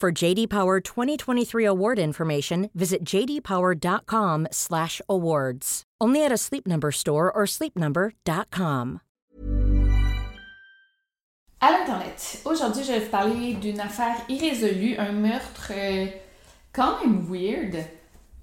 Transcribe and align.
For 0.00 0.10
JD 0.10 0.48
Power 0.48 0.80
2023 0.80 1.66
award 1.66 1.98
information, 1.98 2.70
visit 2.74 3.04
jdpower.com/awards. 3.04 5.82
Only 6.00 6.24
at 6.24 6.32
a 6.32 6.38
Sleep 6.38 6.66
Number 6.66 6.90
store 6.90 7.30
or 7.30 7.44
sleepnumber.com. 7.44 9.00
À 11.60 11.70
l'Internet, 11.70 12.40
aujourd'hui, 12.46 12.82
je 12.82 12.92
vais 12.92 13.00
vous 13.00 13.10
parler 13.10 13.52
d'une 13.52 13.78
affaire 13.78 14.16
irrésolue, 14.30 14.96
un 14.96 15.12
meurtre 15.12 15.72
euh, 15.76 16.06
quand 16.72 17.04
même 17.04 17.26
weird, 17.28 17.84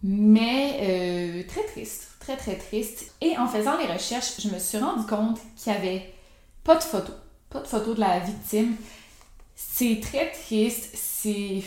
mais 0.04 0.78
euh, 0.84 1.42
très 1.48 1.64
triste, 1.64 2.18
très 2.20 2.38
très 2.38 2.58
triste. 2.58 3.16
Et 3.20 3.36
en 3.36 3.48
faisant 3.48 3.80
les 3.80 3.92
recherches, 3.92 4.40
je 4.40 4.50
me 4.50 4.60
suis 4.60 4.78
rendu 4.78 5.08
compte 5.08 5.40
qu'il 5.56 5.72
n'y 5.72 5.78
avait 5.80 6.14
pas 6.64 6.76
de 6.76 6.84
photo, 6.84 7.14
pas 7.50 7.62
de 7.62 7.68
photo 7.68 7.96
de 7.96 8.00
la 8.00 8.20
victime. 8.20 8.76
C'est 9.60 10.00
très 10.00 10.32
triste, 10.32 10.92
c'est 10.94 11.64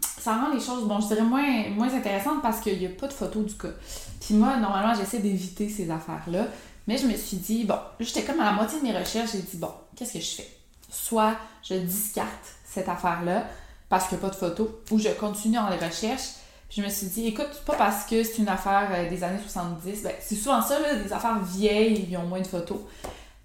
ça 0.00 0.36
rend 0.36 0.54
les 0.54 0.60
choses, 0.60 0.86
bon, 0.86 1.00
je 1.00 1.08
dirais 1.08 1.22
moins, 1.22 1.68
moins 1.70 1.92
intéressantes 1.92 2.40
parce 2.40 2.60
qu'il 2.60 2.78
n'y 2.78 2.86
a 2.86 2.90
pas 2.90 3.08
de 3.08 3.12
photo 3.12 3.42
du 3.42 3.54
cas. 3.54 3.72
Puis 4.20 4.34
moi, 4.34 4.56
normalement, 4.56 4.94
j'essaie 4.94 5.18
d'éviter 5.18 5.68
ces 5.68 5.90
affaires-là. 5.90 6.46
Mais 6.86 6.96
je 6.96 7.06
me 7.06 7.16
suis 7.16 7.38
dit, 7.38 7.64
bon, 7.64 7.78
j'étais 7.98 8.22
comme 8.22 8.40
à 8.40 8.44
la 8.44 8.52
moitié 8.52 8.78
de 8.78 8.84
mes 8.84 8.96
recherches, 8.96 9.32
j'ai 9.32 9.42
dit, 9.42 9.56
bon, 9.56 9.70
qu'est-ce 9.96 10.12
que 10.14 10.20
je 10.20 10.30
fais? 10.36 10.48
Soit 10.88 11.36
je 11.62 11.74
discarte 11.74 12.54
cette 12.64 12.88
affaire-là 12.88 13.48
parce 13.88 14.08
qu'il 14.08 14.16
n'y 14.18 14.24
a 14.24 14.28
pas 14.28 14.34
de 14.34 14.38
photo, 14.38 14.80
ou 14.90 14.98
je 14.98 15.08
continue 15.08 15.56
dans 15.56 15.68
les 15.68 15.76
recherches. 15.76 16.30
Je 16.70 16.82
me 16.82 16.88
suis 16.88 17.08
dit, 17.08 17.26
écoute, 17.26 17.62
pas 17.66 17.74
parce 17.74 18.04
que 18.06 18.22
c'est 18.22 18.38
une 18.38 18.48
affaire 18.48 18.88
euh, 18.92 19.08
des 19.10 19.22
années 19.22 19.40
70, 19.40 20.02
ben, 20.02 20.12
c'est 20.20 20.36
souvent 20.36 20.62
ça, 20.62 20.78
là, 20.80 20.94
des 20.96 21.12
affaires 21.12 21.38
vieilles, 21.40 22.06
ils 22.08 22.16
ont 22.16 22.26
moins 22.26 22.40
de 22.40 22.46
photos. 22.46 22.80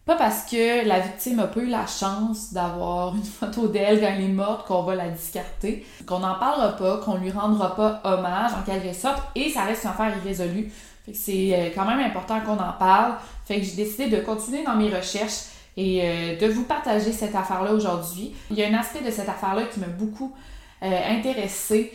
Pas 0.10 0.16
parce 0.16 0.50
que 0.50 0.88
la 0.88 1.02
victime 1.02 1.38
a 1.38 1.46
pas 1.46 1.60
eu 1.60 1.68
la 1.68 1.86
chance 1.86 2.52
d'avoir 2.52 3.14
une 3.14 3.24
photo 3.40 3.68
d'elle 3.68 4.00
quand 4.00 4.08
elle 4.08 4.24
est 4.24 4.28
morte 4.28 4.66
qu'on 4.66 4.82
va 4.82 4.96
la 4.96 5.08
discarter, 5.08 5.86
qu'on 6.08 6.18
n'en 6.18 6.34
parlera 6.40 6.76
pas, 6.76 6.98
qu'on 6.98 7.18
lui 7.18 7.30
rendra 7.30 7.76
pas 7.76 8.02
hommage 8.04 8.50
en 8.54 8.64
quelque 8.64 8.92
sorte, 8.92 9.22
et 9.36 9.52
ça 9.52 9.66
reste 9.66 9.84
une 9.84 9.92
affaire 9.92 10.12
irrésolue. 10.18 10.72
C'est 11.14 11.54
euh, 11.54 11.70
quand 11.76 11.86
même 11.86 12.00
important 12.00 12.42
qu'on 12.42 12.58
en 12.58 12.74
parle. 12.80 13.18
Fait 13.46 13.60
que 13.60 13.62
j'ai 13.68 13.76
décidé 13.76 14.08
de 14.08 14.20
continuer 14.22 14.64
dans 14.64 14.76
mes 14.76 14.90
recherches 14.90 15.44
et 15.78 16.02
euh, 16.02 16.38
de 16.40 16.48
vous 16.48 16.64
partager 16.64 17.12
cette 17.12 17.36
affaire-là 17.36 17.72
aujourd'hui. 17.72 18.34
Il 18.50 18.58
y 18.58 18.64
a 18.64 18.68
un 18.68 18.74
aspect 18.74 19.02
de 19.06 19.12
cette 19.12 19.30
affaire-là 19.30 19.66
qui 19.72 19.80
m'a 19.80 19.90
beaucoup 19.90 20.34
euh, 20.82 21.18
intéressée. 21.20 21.92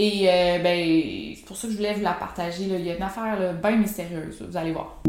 Et 0.00 0.26
ben, 0.64 1.36
c'est 1.36 1.44
pour 1.44 1.56
ça 1.56 1.68
que 1.68 1.72
je 1.72 1.78
voulais 1.78 1.94
vous 1.94 2.02
la 2.02 2.14
partager. 2.14 2.64
Il 2.64 2.84
y 2.84 2.90
a 2.90 2.96
une 2.96 3.02
affaire 3.02 3.54
bien 3.62 3.76
mystérieuse, 3.76 4.44
vous 4.46 4.56
allez 4.56 4.72
voir. 4.72 5.00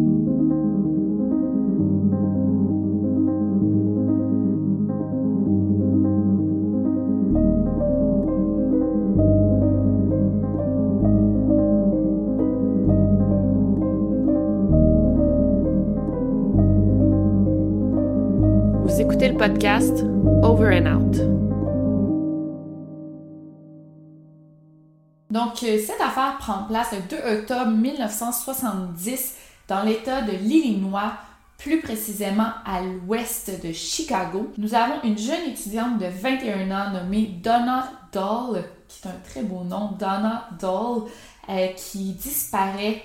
Donc, 25.32 25.64
euh, 25.64 25.78
cette 25.80 26.02
affaire 26.02 26.38
prend 26.40 26.64
place 26.64 26.92
le 26.92 27.00
2 27.10 27.40
octobre 27.40 27.72
1970 27.72 29.36
dans 29.68 29.84
l'État 29.84 30.22
de 30.22 30.32
l'Illinois, 30.32 31.14
plus 31.58 31.80
précisément 31.80 32.50
à 32.66 32.82
l'ouest 32.82 33.66
de 33.66 33.72
Chicago. 33.72 34.52
Nous 34.58 34.76
avons 34.76 35.02
une 35.04 35.18
jeune 35.18 35.50
étudiante 35.50 35.98
de 35.98 36.08
21 36.08 36.72
ans 36.72 36.92
nommée 36.92 37.40
Donna 37.42 37.90
Doll, 38.12 38.64
qui 38.90 39.08
est 39.08 39.10
un 39.10 39.20
très 39.24 39.44
beau 39.44 39.64
nom, 39.64 39.92
Donna 39.98 40.50
Doll, 40.60 41.04
euh, 41.50 41.68
qui 41.76 42.14
disparaît 42.14 43.02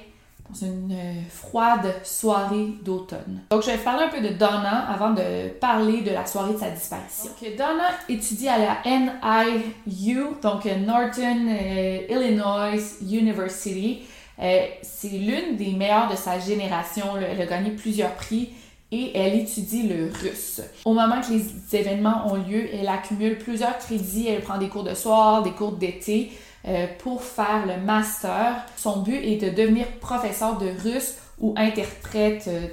dans 0.52 0.66
une 0.66 0.92
euh, 0.92 1.14
froide 1.30 1.94
soirée 2.04 2.74
d'automne. 2.82 3.40
Donc, 3.50 3.62
je 3.62 3.70
vais 3.70 3.78
parler 3.78 4.04
un 4.04 4.08
peu 4.08 4.20
de 4.20 4.34
Donna 4.34 4.86
avant 4.88 5.10
de 5.10 5.48
parler 5.60 6.02
de 6.02 6.10
la 6.10 6.26
soirée 6.26 6.54
de 6.54 6.58
sa 6.58 6.70
disparition. 6.70 7.30
Donc, 7.40 7.56
Donna 7.56 7.88
étudie 8.08 8.48
à 8.48 8.58
la 8.58 8.78
NIU, 8.84 10.18
donc 10.42 10.64
Northern 10.64 11.48
euh, 11.48 11.98
Illinois 12.08 12.78
University. 13.02 14.02
Euh, 14.40 14.66
c'est 14.82 15.08
l'une 15.08 15.56
des 15.56 15.72
meilleures 15.72 16.10
de 16.10 16.16
sa 16.16 16.38
génération. 16.38 17.04
Elle 17.16 17.40
a 17.40 17.46
gagné 17.46 17.70
plusieurs 17.70 18.14
prix 18.14 18.50
et 18.90 19.16
elle 19.16 19.38
étudie 19.38 19.84
le 19.84 20.10
russe. 20.12 20.60
Au 20.84 20.92
moment 20.92 21.20
que 21.20 21.32
les 21.32 21.78
événements 21.78 22.26
ont 22.30 22.36
lieu, 22.36 22.68
elle 22.72 22.88
accumule 22.88 23.38
plusieurs 23.38 23.78
crédits. 23.78 24.28
Elle 24.28 24.42
prend 24.42 24.58
des 24.58 24.68
cours 24.68 24.84
de 24.84 24.94
soir, 24.94 25.42
des 25.42 25.52
cours 25.52 25.72
d'été. 25.72 26.32
Euh, 26.68 26.86
pour 27.00 27.24
faire 27.24 27.66
le 27.66 27.84
master. 27.84 28.64
Son 28.76 29.02
but 29.02 29.16
est 29.16 29.36
de 29.36 29.50
devenir 29.50 29.84
professeur 29.98 30.58
de 30.58 30.68
russe 30.68 31.14
ou 31.40 31.54
interprète 31.56 32.44
euh, 32.46 32.68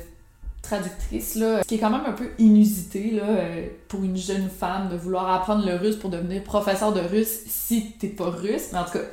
traductrice, 0.61 1.33
là, 1.33 1.63
ce 1.63 1.67
qui 1.67 1.75
est 1.75 1.79
quand 1.79 1.89
même 1.89 2.05
un 2.05 2.13
peu 2.13 2.29
inusité 2.37 3.09
là, 3.09 3.23
euh, 3.23 3.65
pour 3.87 4.03
une 4.03 4.15
jeune 4.15 4.47
femme 4.47 4.89
de 4.89 4.95
vouloir 4.95 5.31
apprendre 5.31 5.65
le 5.65 5.73
russe 5.73 5.95
pour 5.95 6.11
devenir 6.11 6.43
professeur 6.43 6.93
de 6.93 6.99
russe 6.99 7.39
si 7.47 7.93
t'es 7.93 8.09
pas 8.09 8.29
russe. 8.29 8.67
Mais 8.73 8.77
en 8.77 8.83
tout 8.83 8.91
cas, 8.91 9.05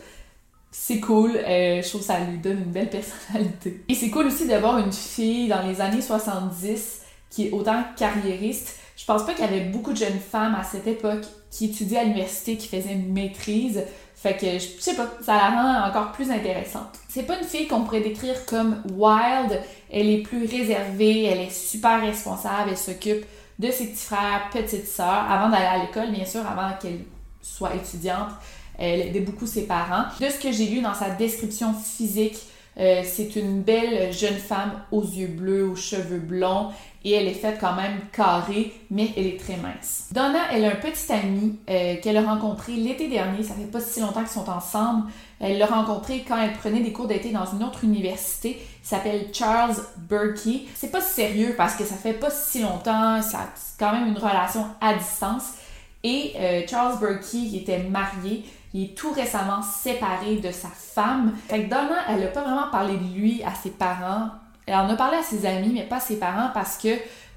c'est 0.70 1.00
cool. 1.00 1.32
Je 1.32 1.88
trouve 1.88 2.02
que 2.02 2.06
ça 2.06 2.20
lui 2.20 2.36
donne 2.36 2.58
une 2.58 2.72
belle 2.72 2.90
personnalité. 2.90 3.82
Et 3.88 3.94
c'est 3.94 4.10
cool 4.10 4.26
aussi 4.26 4.46
d'avoir 4.46 4.76
une 4.76 4.92
fille 4.92 5.48
dans 5.48 5.62
les 5.62 5.80
années 5.80 6.02
70 6.02 7.00
qui 7.30 7.46
est 7.46 7.50
autant 7.52 7.82
carriériste. 7.96 8.76
Je 8.94 9.06
pense 9.06 9.24
pas 9.24 9.32
qu'il 9.32 9.44
y 9.44 9.48
avait 9.48 9.64
beaucoup 9.64 9.92
de 9.92 9.98
jeunes 9.98 10.20
femmes 10.20 10.54
à 10.54 10.64
cette 10.64 10.86
époque 10.86 11.24
qui 11.50 11.66
étudiaient 11.66 11.98
à 11.98 12.04
l'université, 12.04 12.58
qui 12.58 12.68
faisaient 12.68 12.92
une 12.92 13.12
maîtrise. 13.12 13.82
Fait 14.26 14.36
que, 14.36 14.58
je 14.58 14.82
sais 14.82 14.96
pas, 14.96 15.06
ça 15.22 15.36
la 15.36 15.50
rend 15.50 15.88
encore 15.88 16.10
plus 16.10 16.32
intéressante. 16.32 16.98
C'est 17.08 17.22
pas 17.22 17.38
une 17.38 17.46
fille 17.46 17.68
qu'on 17.68 17.84
pourrait 17.84 18.00
décrire 18.00 18.44
comme 18.46 18.82
wild. 18.92 19.62
Elle 19.88 20.10
est 20.10 20.22
plus 20.22 20.46
réservée, 20.46 21.26
elle 21.26 21.42
est 21.42 21.52
super 21.52 22.00
responsable, 22.00 22.70
elle 22.70 22.76
s'occupe 22.76 23.24
de 23.60 23.70
ses 23.70 23.86
petits 23.86 24.04
frères, 24.04 24.50
petites 24.52 24.88
sœurs, 24.88 25.30
avant 25.30 25.48
d'aller 25.48 25.66
à 25.66 25.78
l'école, 25.78 26.10
bien 26.10 26.24
sûr, 26.24 26.40
avant 26.44 26.76
qu'elle 26.76 27.04
soit 27.40 27.76
étudiante. 27.76 28.30
Elle 28.76 29.00
aidait 29.00 29.20
beaucoup 29.20 29.46
ses 29.46 29.68
parents. 29.68 30.06
De 30.20 30.28
ce 30.28 30.40
que 30.40 30.50
j'ai 30.50 30.66
lu 30.66 30.80
dans 30.80 30.94
sa 30.94 31.10
description 31.10 31.72
physique, 31.72 32.38
euh, 32.78 33.02
c'est 33.04 33.36
une 33.36 33.62
belle 33.62 34.12
jeune 34.12 34.38
femme 34.38 34.72
aux 34.90 35.04
yeux 35.04 35.28
bleus, 35.28 35.68
aux 35.68 35.76
cheveux 35.76 36.18
blonds 36.18 36.72
et 37.06 37.12
elle 37.12 37.28
est 37.28 37.34
faite 37.34 37.58
quand 37.60 37.76
même 37.76 38.00
carrée, 38.12 38.72
mais 38.90 39.10
elle 39.16 39.28
est 39.28 39.38
très 39.38 39.56
mince. 39.56 40.08
Donna, 40.10 40.40
elle 40.52 40.64
a 40.64 40.72
un 40.72 40.74
petit 40.74 41.12
ami 41.12 41.56
euh, 41.70 41.94
qu'elle 42.02 42.16
a 42.16 42.22
rencontré 42.22 42.72
l'été 42.72 43.06
dernier, 43.06 43.44
ça 43.44 43.54
fait 43.54 43.70
pas 43.70 43.80
si 43.80 44.00
longtemps 44.00 44.22
qu'ils 44.22 44.30
sont 44.30 44.50
ensemble. 44.50 45.04
Elle 45.38 45.58
l'a 45.58 45.66
rencontré 45.66 46.24
quand 46.26 46.36
elle 46.36 46.54
prenait 46.54 46.80
des 46.80 46.92
cours 46.92 47.06
d'été 47.06 47.30
dans 47.30 47.46
une 47.46 47.62
autre 47.62 47.84
université, 47.84 48.60
il 48.82 48.86
s'appelle 48.86 49.28
Charles 49.32 49.76
Berkey. 50.08 50.62
C'est 50.74 50.90
pas 50.90 51.00
sérieux 51.00 51.54
parce 51.56 51.76
que 51.76 51.84
ça 51.84 51.94
fait 51.94 52.12
pas 52.12 52.30
si 52.30 52.60
longtemps, 52.60 53.20
c'est 53.22 53.36
quand 53.78 53.92
même 53.92 54.08
une 54.08 54.18
relation 54.18 54.66
à 54.80 54.94
distance. 54.94 55.52
Et 56.02 56.32
euh, 56.36 56.62
Charles 56.68 56.98
Berkey, 56.98 57.46
qui 57.50 57.58
était 57.58 57.84
marié, 57.84 58.44
il 58.74 58.82
est 58.82 58.94
tout 58.96 59.12
récemment 59.12 59.62
séparé 59.62 60.36
de 60.36 60.50
sa 60.50 60.68
femme. 60.68 61.34
Fait 61.48 61.62
que 61.62 61.70
Donna, 61.70 61.98
elle 62.08 62.24
a 62.24 62.28
pas 62.28 62.42
vraiment 62.42 62.68
parlé 62.72 62.96
de 62.96 63.14
lui 63.16 63.44
à 63.44 63.54
ses 63.54 63.70
parents. 63.70 64.30
Elle 64.66 64.74
en 64.74 64.88
a 64.88 64.96
parlé 64.96 65.18
à 65.18 65.22
ses 65.22 65.46
amis, 65.46 65.70
mais 65.72 65.84
pas 65.84 65.96
à 65.96 66.00
ses 66.00 66.16
parents 66.16 66.50
parce 66.52 66.76
que, 66.76 66.88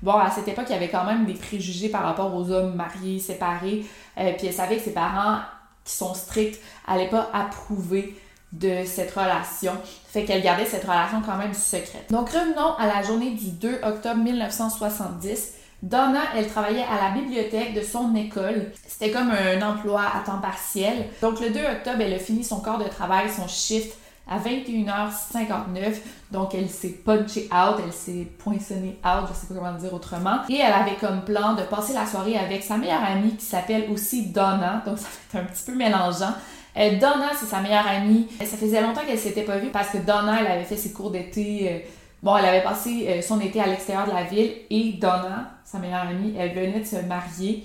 bon, 0.01 0.13
à 0.13 0.31
cette 0.31 0.47
époque, 0.47 0.65
il 0.69 0.73
y 0.73 0.75
avait 0.75 0.89
quand 0.89 1.05
même 1.05 1.25
des 1.25 1.35
préjugés 1.35 1.89
par 1.89 2.01
rapport 2.01 2.33
aux 2.35 2.51
hommes 2.51 2.73
mariés, 2.75 3.19
séparés. 3.19 3.85
Euh, 4.17 4.33
puis 4.35 4.47
elle 4.47 4.53
savait 4.53 4.77
que 4.77 4.83
ses 4.83 4.93
parents, 4.93 5.37
qui 5.85 5.93
sont 5.93 6.15
stricts, 6.15 6.59
n'allaient 6.87 7.09
pas 7.09 7.29
approuver 7.33 8.15
de 8.51 8.83
cette 8.83 9.11
relation. 9.13 9.73
Fait 10.07 10.25
qu'elle 10.25 10.41
gardait 10.41 10.65
cette 10.65 10.83
relation 10.83 11.21
quand 11.23 11.37
même 11.37 11.53
secrète. 11.53 12.07
Donc 12.09 12.29
revenons 12.29 12.73
à 12.79 12.87
la 12.87 13.03
journée 13.03 13.31
du 13.31 13.51
2 13.51 13.81
octobre 13.83 14.17
1970. 14.23 15.53
Donna, 15.83 16.21
elle 16.35 16.47
travaillait 16.47 16.83
à 16.83 17.09
la 17.09 17.21
bibliothèque 17.21 17.73
de 17.73 17.81
son 17.81 18.13
école. 18.15 18.71
C'était 18.87 19.11
comme 19.11 19.31
un 19.31 19.61
emploi 19.61 20.01
à 20.01 20.25
temps 20.25 20.39
partiel. 20.39 21.07
Donc 21.21 21.39
le 21.39 21.51
2 21.51 21.59
octobre, 21.59 22.01
elle 22.01 22.13
a 22.13 22.19
fini 22.19 22.43
son 22.43 22.59
corps 22.59 22.79
de 22.79 22.89
travail, 22.89 23.29
son 23.29 23.47
shift 23.47 23.95
à 24.29 24.37
21h59. 24.39 25.95
Donc 26.31 26.53
elle 26.53 26.69
s'est 26.69 26.89
punché 27.03 27.49
out, 27.51 27.81
elle 27.83 27.91
s'est 27.91 28.27
poinçonnée 28.37 28.99
out, 29.03 29.27
je 29.27 29.33
sais 29.33 29.47
pas 29.47 29.59
comment 29.59 29.77
dire 29.77 29.93
autrement. 29.93 30.39
Et 30.47 30.57
elle 30.57 30.71
avait 30.71 30.95
comme 30.95 31.23
plan 31.25 31.55
de 31.55 31.63
passer 31.63 31.93
la 31.93 32.05
soirée 32.05 32.37
avec 32.37 32.63
sa 32.63 32.77
meilleure 32.77 33.03
amie 33.03 33.35
qui 33.35 33.45
s'appelle 33.45 33.89
aussi 33.91 34.27
Donna. 34.27 34.83
Donc 34.85 34.99
ça 34.99 35.07
fait 35.29 35.39
un 35.39 35.43
petit 35.43 35.63
peu 35.65 35.75
mélangeant. 35.75 36.33
Euh, 36.77 36.91
Donna, 36.99 37.31
c'est 37.37 37.47
sa 37.47 37.61
meilleure 37.61 37.87
amie. 37.87 38.27
Ça 38.39 38.57
faisait 38.57 38.81
longtemps 38.81 39.01
qu'elle 39.05 39.19
s'était 39.19 39.43
pas 39.43 39.57
vue 39.57 39.69
parce 39.69 39.89
que 39.89 39.97
Donna, 39.97 40.37
elle 40.39 40.47
avait 40.51 40.63
fait 40.63 40.77
ses 40.77 40.93
cours 40.93 41.11
d'été. 41.11 41.67
Euh, 41.69 41.79
bon, 42.21 42.37
elle 42.37 42.45
avait 42.45 42.63
passé 42.63 43.07
euh, 43.09 43.21
son 43.21 43.39
été 43.41 43.59
à 43.59 43.67
l'extérieur 43.67 44.07
de 44.07 44.11
la 44.11 44.23
ville 44.23 44.51
et 44.69 44.93
Donna, 44.93 45.51
sa 45.65 45.79
meilleure 45.79 46.07
amie, 46.07 46.35
elle 46.37 46.53
venait 46.53 46.79
de 46.79 46.85
se 46.85 46.97
marier. 46.97 47.63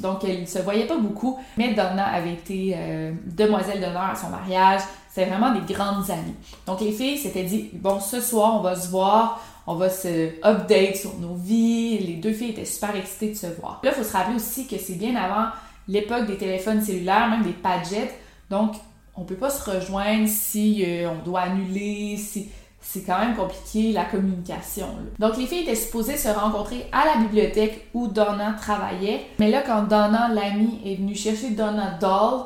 Donc, 0.00 0.24
elle 0.24 0.42
ne 0.42 0.46
se 0.46 0.58
voyait 0.58 0.86
pas 0.86 0.98
beaucoup, 0.98 1.38
mais 1.56 1.72
Donna 1.72 2.04
avait 2.04 2.34
été 2.34 2.76
demoiselle 3.24 3.80
d'honneur 3.80 4.10
à 4.12 4.14
son 4.14 4.28
mariage. 4.28 4.82
C'était 5.16 5.30
vraiment 5.30 5.54
des 5.54 5.72
grandes 5.72 6.10
amies. 6.10 6.34
Donc, 6.66 6.82
les 6.82 6.92
filles 6.92 7.16
s'étaient 7.16 7.44
dit, 7.44 7.70
bon, 7.72 8.00
ce 8.00 8.20
soir, 8.20 8.54
on 8.54 8.60
va 8.60 8.76
se 8.76 8.90
voir, 8.90 9.40
on 9.66 9.74
va 9.74 9.88
se 9.88 10.28
update 10.46 10.94
sur 10.94 11.18
nos 11.18 11.34
vies. 11.34 11.96
Les 12.00 12.16
deux 12.16 12.34
filles 12.34 12.50
étaient 12.50 12.66
super 12.66 12.94
excitées 12.94 13.30
de 13.30 13.34
se 13.34 13.46
voir. 13.46 13.80
Là, 13.82 13.92
il 13.92 13.94
faut 13.94 14.06
se 14.06 14.12
rappeler 14.12 14.36
aussi 14.36 14.66
que 14.66 14.76
c'est 14.76 14.96
bien 14.96 15.16
avant 15.16 15.48
l'époque 15.88 16.26
des 16.26 16.36
téléphones 16.36 16.82
cellulaires, 16.82 17.30
même 17.30 17.44
des 17.44 17.54
padgets. 17.54 18.10
Donc, 18.50 18.74
on 19.16 19.22
peut 19.22 19.36
pas 19.36 19.48
se 19.48 19.70
rejoindre 19.70 20.28
si 20.28 20.84
on 21.06 21.24
doit 21.24 21.40
annuler, 21.40 22.18
si 22.18 22.50
c'est 22.82 23.00
quand 23.00 23.18
même 23.18 23.36
compliqué 23.36 23.92
la 23.92 24.04
communication. 24.04 24.86
Donc 25.18 25.38
les 25.38 25.46
filles 25.46 25.62
étaient 25.62 25.74
supposées 25.74 26.18
se 26.18 26.28
rencontrer 26.28 26.88
à 26.92 27.06
la 27.06 27.16
bibliothèque 27.22 27.88
où 27.94 28.06
Donna 28.06 28.54
travaillait, 28.60 29.22
mais 29.38 29.50
là 29.50 29.62
quand 29.62 29.84
Donna, 29.84 30.28
l'amie, 30.28 30.78
est 30.84 30.96
venue 30.96 31.16
chercher 31.16 31.50
Donna 31.50 31.96
Doll, 31.98 32.42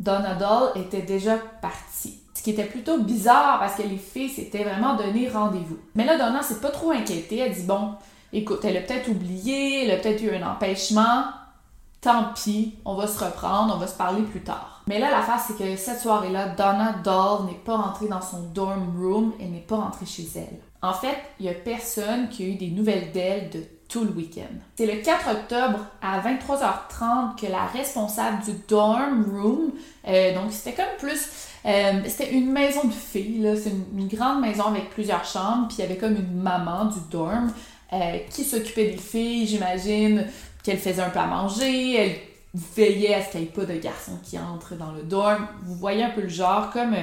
Donna 0.00 0.34
Doll 0.34 0.72
était 0.76 1.02
déjà 1.02 1.36
partie. 1.62 2.20
Ce 2.34 2.42
qui 2.42 2.50
était 2.50 2.64
plutôt 2.64 2.98
bizarre 3.00 3.58
parce 3.58 3.76
que 3.76 3.82
les 3.82 3.96
filles 3.96 4.28
s'étaient 4.28 4.64
vraiment 4.64 4.96
donné 4.96 5.28
rendez-vous. 5.28 5.78
Mais 5.94 6.04
là 6.04 6.18
Donna 6.18 6.42
s'est 6.42 6.60
pas 6.60 6.70
trop 6.70 6.90
inquiétée, 6.90 7.38
elle 7.38 7.54
dit 7.54 7.62
bon, 7.62 7.92
écoute, 8.32 8.64
elle 8.64 8.76
a 8.76 8.80
peut-être 8.80 9.08
oublié, 9.08 9.84
elle 9.84 9.92
a 9.92 9.96
peut-être 9.96 10.22
eu 10.22 10.34
un 10.34 10.46
empêchement, 10.46 11.24
tant 12.00 12.32
pis, 12.34 12.74
on 12.84 12.96
va 12.96 13.06
se 13.06 13.22
reprendre, 13.24 13.74
on 13.74 13.78
va 13.78 13.86
se 13.86 13.96
parler 13.96 14.22
plus 14.22 14.42
tard. 14.42 14.82
Mais 14.86 14.98
là, 14.98 15.10
la 15.10 15.22
face, 15.22 15.44
c'est 15.48 15.56
que 15.56 15.76
cette 15.76 16.00
soirée-là, 16.00 16.48
Donna 16.48 16.96
Doll 17.02 17.46
n'est 17.46 17.60
pas 17.64 17.76
rentrée 17.76 18.08
dans 18.08 18.20
son 18.20 18.42
dorm 18.54 18.94
room, 18.98 19.32
elle 19.40 19.52
n'est 19.52 19.60
pas 19.60 19.76
rentrée 19.76 20.04
chez 20.04 20.26
elle. 20.36 20.60
En 20.82 20.92
fait, 20.92 21.16
il 21.40 21.46
y 21.46 21.48
a 21.48 21.54
personne 21.54 22.28
qui 22.28 22.44
a 22.44 22.46
eu 22.46 22.56
des 22.56 22.68
nouvelles 22.68 23.10
d'elle 23.12 23.48
de 23.48 23.64
tout 23.88 24.04
le 24.04 24.10
week-end. 24.10 24.54
C'est 24.76 24.86
le 24.86 25.02
4 25.02 25.28
octobre 25.30 25.78
à 26.02 26.20
23h30 26.20 27.40
que 27.40 27.50
la 27.50 27.66
responsable 27.66 28.42
du 28.44 28.52
dorm 28.68 29.24
room, 29.30 29.72
euh, 30.08 30.34
donc 30.34 30.52
c'était 30.52 30.74
comme 30.74 30.96
plus, 30.98 31.28
euh, 31.66 32.00
c'était 32.06 32.32
une 32.32 32.50
maison 32.50 32.84
de 32.84 32.92
filles, 32.92 33.58
c'est 33.62 33.70
une, 33.70 34.08
grande 34.08 34.40
maison 34.40 34.64
avec 34.64 34.90
plusieurs 34.90 35.24
chambres, 35.24 35.68
puis 35.68 35.78
il 35.78 35.82
y 35.82 35.84
avait 35.84 35.96
comme 35.96 36.16
une 36.16 36.42
maman 36.42 36.86
du 36.86 36.98
dorm 37.10 37.52
euh, 37.92 38.18
qui 38.30 38.44
s'occupait 38.44 38.90
des 38.90 38.96
filles, 38.96 39.46
j'imagine, 39.46 40.26
qu'elle 40.62 40.78
faisait 40.78 41.02
un 41.02 41.10
peu 41.10 41.20
à 41.20 41.26
manger, 41.26 41.94
elle 41.94 42.16
veillait 42.54 43.14
à 43.14 43.22
ce 43.22 43.32
qu'il 43.32 43.40
n'y 43.40 43.46
ait 43.46 43.50
pas 43.50 43.64
de 43.64 43.74
garçons 43.78 44.18
qui 44.22 44.38
entrent 44.38 44.76
dans 44.76 44.92
le 44.92 45.02
dorm. 45.02 45.46
Vous 45.64 45.74
voyez 45.74 46.02
un 46.02 46.10
peu 46.10 46.22
le 46.22 46.28
genre, 46.28 46.70
comme... 46.70 46.94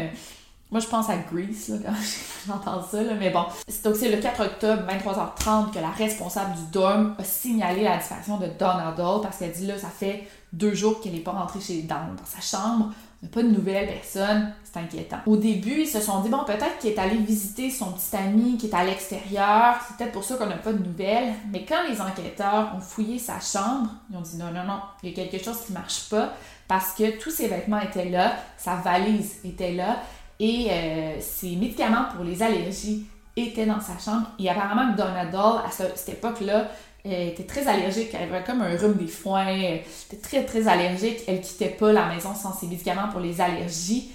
Moi, 0.72 0.80
je 0.80 0.88
pense 0.88 1.10
à 1.10 1.18
Grease, 1.18 1.68
là, 1.68 1.78
quand 1.86 1.94
j'entends 2.48 2.82
ça, 2.82 3.04
là, 3.04 3.14
mais 3.20 3.30
bon. 3.30 3.44
Donc, 3.84 3.96
c'est 3.96 4.10
le 4.10 4.22
4 4.22 4.42
octobre, 4.46 4.84
23h30, 4.88 5.72
que 5.72 5.80
la 5.80 5.90
responsable 5.90 6.56
du 6.56 6.72
dorm 6.72 7.16
a 7.20 7.24
signalé 7.24 7.84
la 7.84 7.98
disparition 7.98 8.38
de 8.38 8.48
Donna 8.58 8.94
Doll 8.96 9.22
parce 9.22 9.38
qu'elle 9.38 9.52
dit, 9.52 9.68
là, 9.68 9.78
ça 9.78 9.90
fait 9.90 10.28
deux 10.54 10.74
jours 10.74 11.02
qu'elle 11.02 11.14
n'est 11.14 11.20
pas 11.20 11.32
rentrée 11.32 11.60
chez, 11.60 11.82
dans, 11.82 11.96
dans 11.96 12.26
sa 12.26 12.40
chambre 12.40 12.92
n'a 13.22 13.30
pas 13.30 13.44
de 13.44 13.50
nouvelles 13.50 13.88
personnes, 13.88 14.52
c'est 14.64 14.80
inquiétant. 14.80 15.18
Au 15.28 15.38
début, 15.38 15.82
ils 15.82 15.88
se 15.88 16.00
sont 16.00 16.22
dit, 16.22 16.30
bon, 16.30 16.44
peut-être 16.44 16.80
qu'il 16.80 16.92
est 16.92 17.00
allé 17.00 17.18
visiter 17.18 17.70
son 17.70 17.92
petit 17.92 18.16
ami 18.16 18.58
qui 18.58 18.68
est 18.68 18.74
à 18.74 18.84
l'extérieur, 18.84 19.76
c'est 19.88 19.98
peut-être 19.98 20.12
pour 20.12 20.24
ça 20.24 20.38
qu'on 20.38 20.48
n'a 20.48 20.58
pas 20.58 20.74
de 20.74 20.84
nouvelles. 20.84 21.34
Mais 21.52 21.64
quand 21.66 21.88
les 21.88 22.02
enquêteurs 22.02 22.74
ont 22.76 22.80
fouillé 22.80 23.20
sa 23.20 23.40
chambre, 23.40 23.90
ils 24.10 24.18
ont 24.18 24.22
dit, 24.22 24.38
non, 24.38 24.52
non, 24.52 24.64
non, 24.64 24.80
il 25.04 25.10
y 25.10 25.14
a 25.14 25.16
quelque 25.16 25.44
chose 25.44 25.62
qui 25.66 25.72
marche 25.72 26.10
pas 26.10 26.34
parce 26.68 26.94
que 26.94 27.20
tous 27.20 27.32
ses 27.32 27.48
vêtements 27.48 27.82
étaient 27.82 28.10
là, 28.10 28.38
sa 28.58 28.76
valise 28.78 29.36
était 29.44 29.74
là 29.74 29.98
et 30.42 30.68
euh, 30.72 31.14
ses 31.20 31.56
médicaments 31.56 32.06
pour 32.16 32.26
les 32.26 32.42
allergies 32.42 33.06
étaient 33.38 33.68
dans 33.68 33.80
sa 33.80 33.98
chambre. 34.00 34.26
Et 34.40 34.50
apparemment, 34.50 34.96
Donald, 34.98 35.34
à 35.36 35.70
cette 35.70 36.18
époque-là, 36.18 36.68
elle 37.06 37.30
était 37.30 37.44
très 37.44 37.68
allergique, 37.68 38.10
elle 38.14 38.34
avait 38.34 38.44
comme 38.44 38.62
un 38.62 38.76
rhume 38.76 38.96
des 38.96 39.08
foins, 39.08 39.46
elle 39.46 39.82
était 40.08 40.18
très 40.22 40.44
très 40.44 40.68
allergique, 40.68 41.20
elle 41.28 41.42
quittait 41.42 41.70
pas 41.70 41.94
la 41.94 42.08
maison 42.08 42.34
sans 42.34 42.54
ses 42.54 42.66
médicaments 42.66 43.08
pour 43.10 43.20
les 43.20 43.40
allergies 43.40 44.12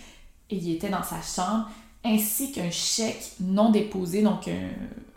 et 0.50 0.56
il 0.56 0.75
était 0.75 0.88
dans 0.88 1.02
sa 1.02 1.21
chambre, 1.23 1.68
ainsi 2.04 2.52
qu'un 2.52 2.71
chèque 2.71 3.33
non 3.40 3.71
déposé, 3.71 4.23
donc 4.23 4.49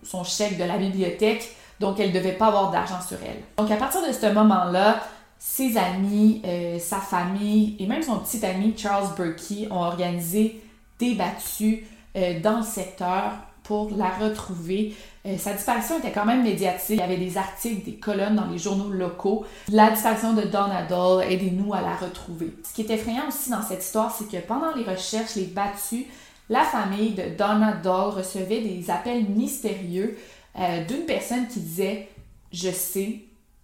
son 0.01 0.23
chèque 0.23 0.57
de 0.57 0.63
la 0.63 0.77
bibliothèque, 0.77 1.49
donc 1.79 1.99
elle 1.99 2.11
devait 2.11 2.33
pas 2.33 2.47
avoir 2.47 2.71
d'argent 2.71 3.01
sur 3.07 3.17
elle. 3.23 3.41
Donc 3.57 3.69
à 3.69 3.77
partir 3.77 4.01
de 4.07 4.11
ce 4.11 4.31
moment-là, 4.33 5.03
ses 5.37 5.77
amis, 5.77 6.41
euh, 6.45 6.77
sa 6.79 6.97
famille 6.97 7.75
et 7.79 7.87
même 7.87 8.01
son 8.01 8.17
petit 8.19 8.43
ami 8.45 8.73
Charles 8.75 9.07
Berkey 9.17 9.67
ont 9.71 9.81
organisé 9.81 10.61
des 10.99 11.15
battues 11.15 11.85
euh, 12.15 12.39
dans 12.39 12.57
le 12.57 12.63
secteur 12.63 13.33
pour 13.63 13.91
la 13.95 14.09
retrouver. 14.09 14.95
Euh, 15.25 15.37
sa 15.37 15.53
disparition 15.53 15.99
était 15.99 16.11
quand 16.11 16.25
même 16.25 16.43
médiatique. 16.43 16.89
Il 16.89 16.97
y 16.97 17.01
avait 17.01 17.17
des 17.17 17.37
articles, 17.37 17.85
des 17.85 17.97
colonnes 17.97 18.35
dans 18.35 18.47
les 18.47 18.57
journaux 18.57 18.89
locaux. 18.89 19.45
La 19.69 19.91
disparition 19.91 20.33
de 20.33 20.41
Donna 20.41 20.83
Doll, 20.83 21.23
aidez-nous 21.23 21.73
à 21.73 21.81
la 21.81 21.95
retrouver. 21.95 22.53
Ce 22.67 22.73
qui 22.73 22.81
est 22.81 22.89
effrayant 22.89 23.27
aussi 23.27 23.49
dans 23.51 23.61
cette 23.61 23.83
histoire, 23.83 24.15
c'est 24.15 24.27
que 24.27 24.43
pendant 24.45 24.73
les 24.73 24.83
recherches, 24.83 25.35
les 25.35 25.45
battus, 25.45 26.05
la 26.49 26.63
famille 26.63 27.11
de 27.11 27.35
Donna 27.37 27.73
Doll 27.73 28.09
recevait 28.09 28.61
des 28.61 28.89
appels 28.89 29.25
mystérieux 29.25 30.17
euh, 30.57 30.83
d'une 30.85 31.05
personne 31.05 31.47
qui 31.47 31.59
disait 31.59 32.07
Je 32.51 32.71
sais 32.71 33.19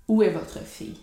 où 0.07 0.21
est 0.21 0.29
votre 0.29 0.63
fille. 0.63 0.99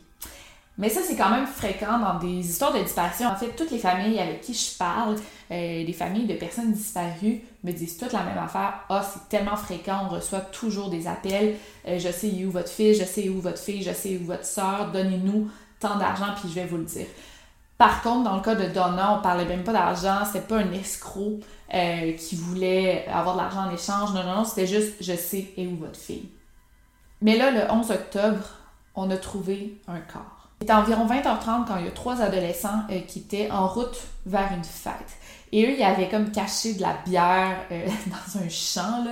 Mais 0.78 0.88
ça, 0.88 1.00
c'est 1.06 1.16
quand 1.16 1.28
même 1.28 1.46
fréquent 1.46 1.98
dans 1.98 2.18
des 2.18 2.48
histoires 2.48 2.72
de 2.72 2.78
disparition. 2.78 3.28
En 3.28 3.36
fait, 3.36 3.54
toutes 3.54 3.70
les 3.70 3.78
familles 3.78 4.18
avec 4.18 4.40
qui 4.40 4.54
je 4.54 4.76
parle, 4.78 5.16
euh, 5.50 5.84
des 5.84 5.92
familles 5.92 6.26
de 6.26 6.34
personnes 6.34 6.72
disparues, 6.72 7.42
me 7.62 7.72
disent 7.72 7.98
toutes 7.98 8.12
la 8.12 8.22
même 8.22 8.38
affaire. 8.38 8.80
Ah, 8.88 9.02
c'est 9.02 9.28
tellement 9.28 9.56
fréquent, 9.56 10.06
on 10.06 10.14
reçoit 10.14 10.40
toujours 10.40 10.88
des 10.88 11.06
appels. 11.06 11.56
Euh, 11.86 11.98
je 11.98 12.10
sais 12.10 12.44
où 12.44 12.50
votre 12.50 12.70
fils, 12.70 12.98
je 12.98 13.04
sais 13.04 13.28
où 13.28 13.40
votre 13.40 13.58
fille, 13.58 13.82
je 13.82 13.92
sais 13.92 14.16
où 14.16 14.24
votre 14.24 14.46
soeur, 14.46 14.90
donnez-nous 14.92 15.50
tant 15.78 15.98
d'argent, 15.98 16.32
puis 16.40 16.48
je 16.48 16.54
vais 16.54 16.66
vous 16.66 16.78
le 16.78 16.84
dire. 16.84 17.06
Par 17.76 18.00
contre, 18.00 18.24
dans 18.24 18.36
le 18.36 18.42
cas 18.42 18.54
de 18.54 18.72
Donna, 18.72 19.18
on 19.18 19.22
parlait 19.22 19.44
même 19.44 19.64
pas 19.64 19.72
d'argent, 19.72 20.24
c'était 20.24 20.46
pas 20.46 20.58
un 20.58 20.72
escroc 20.72 21.40
euh, 21.74 22.12
qui 22.12 22.36
voulait 22.36 23.06
avoir 23.08 23.34
de 23.34 23.40
l'argent 23.40 23.68
en 23.68 23.74
échange. 23.74 24.14
Non, 24.14 24.22
non, 24.22 24.36
non, 24.36 24.44
c'était 24.44 24.66
juste 24.66 24.94
je 25.00 25.14
sais 25.14 25.52
où 25.58 25.76
votre 25.76 25.98
fille. 25.98 26.30
Mais 27.20 27.36
là, 27.36 27.50
le 27.50 27.70
11 27.70 27.90
octobre, 27.90 28.44
on 28.94 29.10
a 29.10 29.16
trouvé 29.16 29.80
un 29.88 30.00
corps. 30.00 30.41
Il 30.62 30.66
était 30.66 30.74
environ 30.74 31.08
20h30 31.08 31.66
quand 31.66 31.76
il 31.78 31.86
y 31.86 31.88
a 31.88 31.90
trois 31.90 32.22
adolescents 32.22 32.84
euh, 32.88 33.00
qui 33.00 33.18
étaient 33.18 33.50
en 33.50 33.66
route 33.66 34.00
vers 34.26 34.52
une 34.52 34.62
fête. 34.62 34.94
Et 35.50 35.66
eux, 35.66 35.74
ils 35.76 35.82
avaient 35.82 36.08
comme 36.08 36.30
caché 36.30 36.74
de 36.74 36.82
la 36.82 36.96
bière 37.04 37.66
euh, 37.72 37.84
dans 38.06 38.40
un 38.40 38.48
champ 38.48 39.04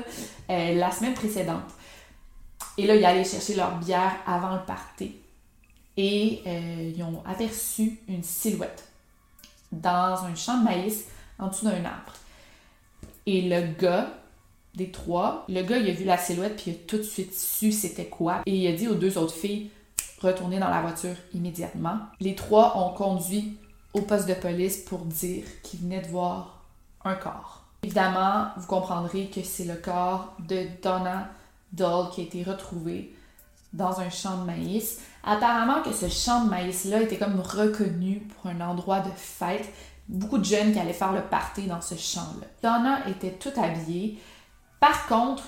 euh, 0.48 0.74
la 0.76 0.92
semaine 0.92 1.12
précédente. 1.12 1.64
Et 2.78 2.86
là, 2.86 2.94
ils 2.94 3.04
allaient 3.04 3.24
chercher 3.24 3.56
leur 3.56 3.78
bière 3.78 4.12
avant 4.28 4.54
le 4.54 4.64
party. 4.64 5.16
Et 5.96 6.44
ils 6.96 7.02
ont 7.02 7.20
aperçu 7.26 7.98
une 8.06 8.22
silhouette 8.22 8.84
dans 9.72 10.24
un 10.24 10.36
champ 10.36 10.58
de 10.58 10.64
maïs 10.64 11.06
en 11.40 11.48
dessous 11.48 11.64
d'un 11.64 11.84
arbre. 11.84 12.14
Et 13.26 13.42
le 13.42 13.72
gars 13.74 14.08
des 14.76 14.92
trois, 14.92 15.44
le 15.48 15.62
gars, 15.62 15.78
il 15.78 15.90
a 15.90 15.92
vu 15.92 16.04
la 16.04 16.16
silhouette 16.16 16.62
puis 16.62 16.70
il 16.70 16.74
a 16.74 16.78
tout 16.86 16.98
de 16.98 17.02
suite 17.02 17.34
su 17.34 17.72
c'était 17.72 18.06
quoi. 18.06 18.42
Et 18.46 18.54
il 18.54 18.66
a 18.68 18.72
dit 18.72 18.86
aux 18.86 18.94
deux 18.94 19.18
autres 19.18 19.34
filles 19.34 19.68
retourner 20.20 20.58
dans 20.58 20.68
la 20.68 20.82
voiture 20.82 21.16
immédiatement. 21.34 21.98
Les 22.20 22.34
trois 22.34 22.76
ont 22.78 22.92
conduit 22.94 23.58
au 23.94 24.02
poste 24.02 24.28
de 24.28 24.34
police 24.34 24.78
pour 24.78 25.00
dire 25.00 25.44
qu'ils 25.62 25.80
venaient 25.80 26.02
de 26.02 26.08
voir 26.08 26.64
un 27.04 27.14
corps. 27.14 27.64
Évidemment, 27.82 28.48
vous 28.56 28.66
comprendrez 28.66 29.28
que 29.28 29.42
c'est 29.42 29.64
le 29.64 29.74
corps 29.74 30.34
de 30.48 30.66
Donna 30.82 31.28
Doll 31.72 32.10
qui 32.10 32.20
a 32.20 32.24
été 32.24 32.42
retrouvé 32.42 33.14
dans 33.72 34.00
un 34.00 34.10
champ 34.10 34.38
de 34.38 34.44
maïs. 34.44 34.98
Apparemment 35.24 35.82
que 35.82 35.92
ce 35.92 36.08
champ 36.08 36.44
de 36.44 36.50
maïs-là 36.50 37.02
était 37.02 37.16
comme 37.16 37.40
reconnu 37.40 38.20
pour 38.20 38.50
un 38.50 38.60
endroit 38.60 39.00
de 39.00 39.10
fête. 39.16 39.72
Beaucoup 40.08 40.38
de 40.38 40.44
jeunes 40.44 40.72
qui 40.72 40.78
allaient 40.78 40.92
faire 40.92 41.12
le 41.12 41.22
party 41.22 41.66
dans 41.66 41.80
ce 41.80 41.94
champ-là. 41.94 42.46
Donna 42.62 43.08
était 43.08 43.32
toute 43.32 43.56
habillée. 43.56 44.20
Par 44.80 45.06
contre, 45.06 45.44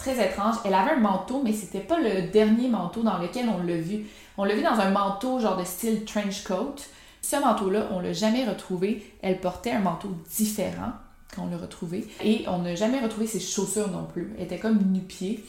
très 0.00 0.26
étrange. 0.26 0.56
Elle 0.64 0.74
avait 0.74 0.92
un 0.92 1.00
manteau, 1.00 1.42
mais 1.44 1.52
c'était 1.52 1.80
pas 1.80 2.00
le 2.00 2.30
dernier 2.30 2.68
manteau 2.68 3.02
dans 3.02 3.18
lequel 3.18 3.46
on 3.48 3.62
l'a 3.62 3.76
vu. 3.76 4.06
On 4.36 4.44
l'a 4.44 4.54
vu 4.54 4.62
dans 4.62 4.80
un 4.80 4.90
manteau 4.90 5.38
genre 5.38 5.56
de 5.56 5.64
style 5.64 6.04
trench 6.04 6.42
coat. 6.42 6.76
Ce 7.22 7.36
manteau-là, 7.36 7.88
on 7.92 8.00
l'a 8.00 8.12
jamais 8.12 8.48
retrouvé. 8.48 9.14
Elle 9.22 9.38
portait 9.38 9.72
un 9.72 9.80
manteau 9.80 10.08
différent 10.36 10.92
quand 11.34 11.42
on 11.42 11.50
l'a 11.50 11.58
retrouvé. 11.58 12.08
Et 12.24 12.44
on 12.48 12.58
n'a 12.58 12.74
jamais 12.74 13.00
retrouvé 13.00 13.26
ses 13.26 13.40
chaussures 13.40 13.90
non 13.90 14.04
plus. 14.04 14.32
Elle 14.38 14.44
était 14.44 14.58
comme 14.58 14.78
nu-pied, 14.90 15.44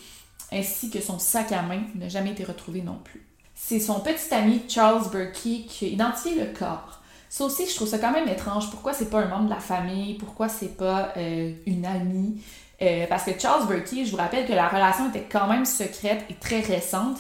ainsi 0.52 0.90
que 0.90 1.02
son 1.02 1.18
sac 1.18 1.52
à 1.54 1.62
main 1.62 1.84
n'a 1.96 2.10
jamais 2.10 2.32
été 2.32 2.44
retrouvé 2.44 2.82
non 2.82 3.00
plus. 3.04 3.26
C'est 3.56 3.80
son 3.80 4.02
petit 4.02 4.34
ami 4.34 4.62
Charles 4.68 5.10
Berkey 5.12 5.66
qui 5.68 5.86
a 5.86 5.88
identifié 5.88 6.36
le 6.36 6.58
corps. 6.58 7.00
Ça 7.30 7.46
aussi, 7.46 7.66
je 7.66 7.76
trouve 7.76 7.88
ça 7.88 8.00
quand 8.00 8.12
même 8.12 8.28
étrange. 8.28 8.70
Pourquoi 8.70 8.92
c'est 8.92 9.10
pas 9.10 9.22
un 9.22 9.28
membre 9.28 9.46
de 9.46 9.52
la 9.52 9.62
famille? 9.62 10.16
Pourquoi 10.16 10.50
c'est 10.50 10.76
pas 10.76 11.14
euh, 11.16 11.54
une 11.66 11.86
amie? 11.86 12.42
Euh, 12.82 13.06
parce 13.08 13.24
que 13.24 13.40
Charles 13.40 13.68
Berkey, 13.68 14.06
je 14.06 14.12
vous 14.12 14.18
rappelle 14.18 14.48
que 14.48 14.54
la 14.54 14.68
relation 14.68 15.10
était 15.10 15.28
quand 15.32 15.48
même 15.48 15.66
secrète 15.66 16.26
et 16.30 16.34
très 16.34 16.62
récente. 16.62 17.20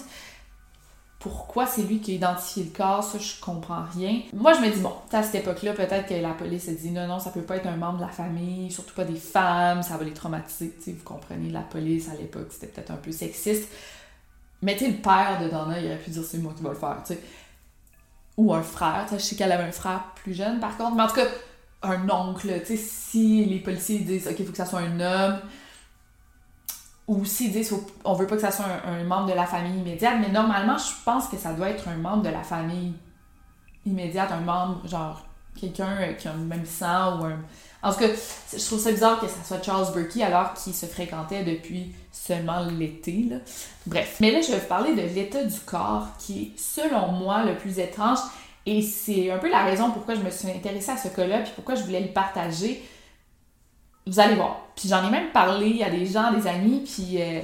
Pourquoi 1.19 1.67
c'est 1.67 1.83
lui 1.83 1.99
qui 1.99 2.13
a 2.13 2.15
identifié 2.15 2.63
le 2.63 2.71
corps, 2.71 3.03
ça 3.03 3.19
je 3.19 3.39
comprends 3.39 3.83
rien. 3.95 4.21
Moi 4.33 4.53
je 4.53 4.61
me 4.61 4.71
dis 4.71 4.79
bon, 4.79 4.93
à 5.11 5.21
cette 5.21 5.35
époque-là, 5.35 5.73
peut-être 5.73 6.07
que 6.07 6.15
la 6.15 6.33
police 6.33 6.67
a 6.67 6.71
dit 6.71 6.89
non, 6.89 7.05
non, 7.05 7.19
ça 7.19 7.29
peut 7.29 7.43
pas 7.43 7.57
être 7.57 7.67
un 7.67 7.75
membre 7.75 7.99
de 7.99 8.05
la 8.05 8.09
famille, 8.09 8.71
surtout 8.71 8.95
pas 8.95 9.03
des 9.03 9.19
femmes, 9.19 9.83
ça 9.83 9.97
va 9.97 10.03
les 10.03 10.13
traumatiser. 10.13 10.73
vous 10.87 11.03
comprenez, 11.03 11.51
la 11.51 11.61
police 11.61 12.09
à 12.09 12.15
l'époque 12.15 12.47
c'était 12.49 12.65
peut-être 12.65 12.89
un 12.89 12.95
peu 12.95 13.11
sexiste. 13.11 13.69
Mais 14.63 14.75
tu 14.75 14.87
le 14.87 14.97
père 14.97 15.39
de 15.43 15.47
Donna, 15.47 15.79
il 15.79 15.85
aurait 15.85 15.97
pu 15.97 16.09
dire 16.09 16.23
c'est 16.23 16.39
moi 16.39 16.53
qui 16.57 16.63
vais 16.63 16.69
le 16.69 16.75
faire, 16.75 16.97
tu 17.05 17.13
sais. 17.13 17.19
Ou 18.37 18.51
un 18.55 18.63
frère, 18.63 19.05
je 19.11 19.17
sais 19.17 19.35
qu'elle 19.35 19.51
avait 19.51 19.63
un 19.63 19.71
frère 19.71 20.05
plus 20.15 20.33
jeune 20.33 20.59
par 20.59 20.75
contre, 20.75 20.95
mais 20.95 21.03
en 21.03 21.07
tout 21.07 21.15
cas, 21.15 21.27
un 21.83 22.09
oncle, 22.09 22.47
tu 22.61 22.65
sais, 22.65 22.77
si 22.77 23.45
les 23.45 23.59
policiers 23.59 23.99
disent, 23.99 24.27
OK, 24.27 24.35
il 24.39 24.45
faut 24.45 24.51
que 24.51 24.57
ça 24.57 24.65
soit 24.65 24.81
un 24.81 24.99
homme, 24.99 25.39
ou 27.07 27.25
s'ils 27.25 27.51
disent, 27.51 27.75
on 28.05 28.13
veut 28.13 28.27
pas 28.27 28.35
que 28.35 28.41
ça 28.41 28.51
soit 28.51 28.65
un, 28.85 29.03
membre 29.03 29.27
de 29.27 29.33
la 29.33 29.45
famille 29.45 29.79
immédiate, 29.79 30.15
mais 30.21 30.29
normalement, 30.29 30.77
je 30.77 30.93
pense 31.03 31.27
que 31.27 31.37
ça 31.37 31.53
doit 31.53 31.69
être 31.69 31.87
un 31.87 31.97
membre 31.97 32.23
de 32.23 32.29
la 32.29 32.43
famille 32.43 32.93
immédiate, 33.85 34.31
un 34.31 34.41
membre, 34.41 34.87
genre, 34.87 35.25
quelqu'un 35.59 36.13
qui 36.17 36.27
a 36.27 36.33
le 36.33 36.39
même 36.39 36.65
sang, 36.65 37.19
ou 37.19 37.25
un... 37.25 37.39
En 37.83 37.91
tout 37.91 37.99
cas, 37.99 38.09
je 38.55 38.63
trouve 38.63 38.79
ça 38.79 38.91
bizarre 38.91 39.19
que 39.19 39.27
ça 39.27 39.43
soit 39.43 39.63
Charles 39.63 39.91
Berkey 39.93 40.21
alors 40.21 40.53
qu'il 40.53 40.73
se 40.73 40.85
fréquentait 40.85 41.43
depuis 41.43 41.95
seulement 42.11 42.63
l'été. 42.65 43.27
Bref. 43.87 44.17
Mais 44.19 44.29
là, 44.29 44.41
je 44.41 44.51
vais 44.51 44.59
vous 44.59 44.67
parler 44.67 44.93
de 44.93 45.01
l'état 45.01 45.43
du 45.43 45.59
corps 45.61 46.07
qui 46.19 46.43
est, 46.43 46.59
selon 46.59 47.07
moi, 47.13 47.43
le 47.43 47.57
plus 47.57 47.79
étrange. 47.79 48.19
Et 48.65 48.81
c'est 48.81 49.31
un 49.31 49.39
peu 49.39 49.49
la 49.49 49.63
raison 49.63 49.91
pourquoi 49.91 50.15
je 50.15 50.21
me 50.21 50.29
suis 50.29 50.49
intéressée 50.49 50.91
à 50.91 50.97
ce 50.97 51.07
cas-là, 51.07 51.39
puis 51.39 51.51
pourquoi 51.55 51.75
je 51.75 51.83
voulais 51.83 52.01
le 52.01 52.09
partager. 52.09 52.83
Vous 54.05 54.19
allez 54.19 54.35
voir. 54.35 54.67
Puis 54.75 54.89
j'en 54.89 55.07
ai 55.07 55.11
même 55.11 55.31
parlé 55.31 55.83
à 55.83 55.89
des 55.89 56.05
gens, 56.05 56.31
des 56.31 56.47
amis, 56.47 56.83
puis 56.83 57.21
euh, 57.21 57.41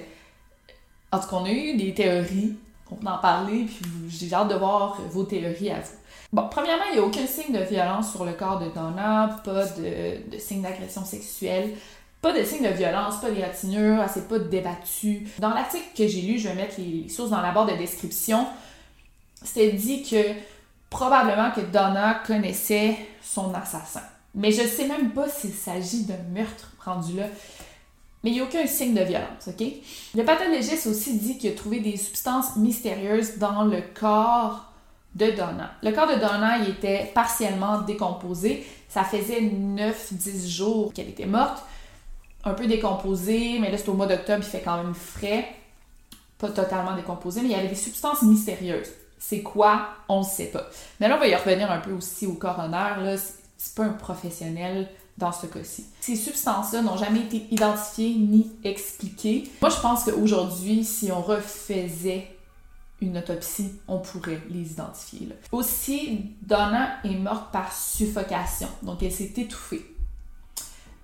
en 1.12 1.19
tout 1.19 1.27
cas, 1.27 1.36
on 1.38 1.45
a 1.45 1.51
eu 1.51 1.75
des 1.75 1.93
théories. 1.93 2.55
On 2.89 2.95
peut 2.95 3.07
en 3.07 3.17
parler, 3.17 3.65
puis 3.65 3.86
j'ai 4.07 4.33
hâte 4.33 4.47
de 4.47 4.55
voir 4.55 5.01
vos 5.09 5.24
théories 5.24 5.71
à 5.71 5.79
vous. 5.79 5.97
Bon, 6.31 6.47
premièrement, 6.50 6.86
il 6.91 6.97
n'y 6.97 7.00
a 7.00 7.03
aucun 7.03 7.25
signe 7.25 7.53
de 7.53 7.63
violence 7.63 8.12
sur 8.12 8.24
le 8.24 8.33
corps 8.33 8.59
de 8.59 8.69
Donna, 8.69 9.41
pas 9.43 9.65
de, 9.65 10.29
de 10.29 10.38
signe 10.38 10.62
d'agression 10.62 11.03
sexuelle, 11.03 11.74
pas 12.21 12.38
de 12.38 12.43
signe 12.43 12.63
de 12.63 12.74
violence, 12.74 13.19
pas 13.21 13.29
d'égratignure, 13.29 14.01
elle 14.01 14.09
s'est 14.09 14.27
pas 14.27 14.39
débattue. 14.39 15.27
Dans 15.39 15.50
l'article 15.50 15.86
que 15.97 16.07
j'ai 16.07 16.21
lu, 16.21 16.39
je 16.39 16.47
vais 16.47 16.55
mettre 16.55 16.75
les 16.79 17.09
sources 17.09 17.29
dans 17.29 17.41
la 17.41 17.51
barre 17.51 17.65
de 17.65 17.75
description, 17.75 18.47
c'était 19.43 19.71
dit 19.71 20.03
que 20.03 20.17
probablement 20.89 21.51
que 21.51 21.62
Donna 21.62 22.22
connaissait 22.25 22.96
son 23.22 23.53
assassin. 23.53 24.03
Mais 24.36 24.51
je 24.51 24.62
ne 24.62 24.67
sais 24.67 24.88
même 24.88 25.12
pas 25.12 25.27
s'il 25.29 25.53
s'agit 25.53 26.03
d'un 26.03 26.22
meurtre 26.32 26.72
rendu 26.84 27.17
là. 27.17 27.25
Mais 28.24 28.32
il 28.32 28.34
n'y 28.34 28.39
a 28.39 28.44
aucun 28.44 28.65
signe 28.65 28.94
de 28.94 29.01
violence, 29.01 29.48
OK? 29.48 29.65
Le 30.15 30.24
pathologiste 30.24 30.88
aussi 30.88 31.17
dit 31.17 31.38
qu'il 31.38 31.51
a 31.51 31.56
trouvé 31.56 31.79
des 31.79 31.98
substances 31.98 32.56
mystérieuses 32.56 33.38
dans 33.38 33.63
le 33.63 33.82
corps 33.82 34.72
de 35.15 35.32
Donna. 35.32 35.72
Le 35.82 35.91
corps 35.91 36.08
de 36.08 36.20
Donna, 36.20 36.67
était 36.67 37.12
partiellement 37.13 37.82
décomposé. 37.82 38.65
Ça 38.89 39.03
faisait 39.03 39.41
9-10 39.41 40.48
jours 40.48 40.94
qu'elle 40.94 41.10
était 41.10 41.25
morte. 41.25 41.63
Un 42.44 42.53
peu 42.53 42.67
décomposé, 42.67 43.60
mais 43.60 43.72
là, 43.72 43.77
c'est 43.77 43.89
au 43.89 43.94
mois 43.94 44.08
d'octobre, 44.08 44.44
il 44.46 44.50
fait 44.50 44.62
quand 44.62 44.77
même 44.77 44.94
frais. 44.94 45.48
Pas 46.38 46.50
totalement 46.50 46.96
décomposé, 46.96 47.41
mais 47.41 47.50
il 47.50 47.51
y 47.51 47.56
avait 47.56 47.67
des 47.67 47.75
substances 47.75 48.22
mystérieuses. 48.22 48.91
C'est 49.19 49.41
quoi? 49.41 49.89
On 50.09 50.19
ne 50.19 50.25
sait 50.25 50.47
pas. 50.47 50.67
Mais 51.00 51.07
là, 51.07 51.15
on 51.15 51.19
va 51.19 51.27
y 51.27 51.36
revenir 51.36 51.71
un 51.71 51.79
peu 51.79 51.91
aussi 51.91 52.27
au 52.27 52.33
coroner. 52.33 53.01
Là, 53.01 53.15
c'est 53.57 53.75
pas 53.75 53.83
un 53.83 53.93
professionnel 53.93 54.89
dans 55.17 55.31
ce 55.31 55.47
cas-ci. 55.47 55.86
Ces 56.00 56.15
substances-là 56.15 56.81
n'ont 56.81 56.97
jamais 56.97 57.21
été 57.21 57.47
identifiées 57.50 58.13
ni 58.13 58.51
expliquées. 58.63 59.50
Moi, 59.62 59.71
je 59.71 59.81
pense 59.81 60.03
qu'aujourd'hui, 60.03 60.83
si 60.83 61.12
on 61.12 61.21
refaisait 61.21 62.27
une 63.01 63.17
autopsie, 63.17 63.74
on 63.88 64.00
pourrait 64.00 64.41
les 64.50 64.71
identifier. 64.71 65.29
Aussi, 65.51 66.36
Donna 66.41 66.97
est 67.03 67.15
morte 67.15 67.51
par 67.51 67.74
suffocation, 67.74 68.67
donc 68.81 69.03
elle 69.03 69.12
s'est 69.12 69.33
étouffée. 69.38 69.86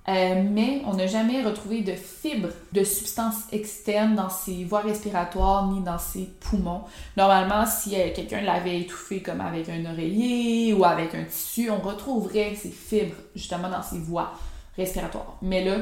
Euh, 0.09 0.43
mais 0.51 0.81
on 0.85 0.95
n'a 0.95 1.07
jamais 1.07 1.41
retrouvé 1.43 1.81
de 1.81 1.93
fibres 1.93 2.49
de 2.73 2.83
substances 2.83 3.43
externes 3.53 4.15
dans 4.15 4.29
ses 4.29 4.65
voies 4.65 4.81
respiratoires 4.81 5.71
ni 5.71 5.81
dans 5.81 5.97
ses 5.97 6.25
poumons. 6.41 6.81
Normalement, 7.15 7.65
si 7.65 7.95
euh, 7.95 8.09
quelqu'un 8.13 8.41
l'avait 8.41 8.81
étouffé 8.81 9.21
comme 9.21 9.39
avec 9.39 9.69
un 9.69 9.85
oreiller 9.85 10.73
ou 10.73 10.83
avec 10.83 11.15
un 11.15 11.23
tissu, 11.23 11.69
on 11.71 11.79
retrouverait 11.79 12.53
ces 12.55 12.69
fibres 12.69 13.15
justement 13.33 13.69
dans 13.69 13.81
ses 13.81 13.99
voies 13.99 14.33
respiratoires. 14.75 15.37
Mais 15.41 15.63
là, 15.63 15.77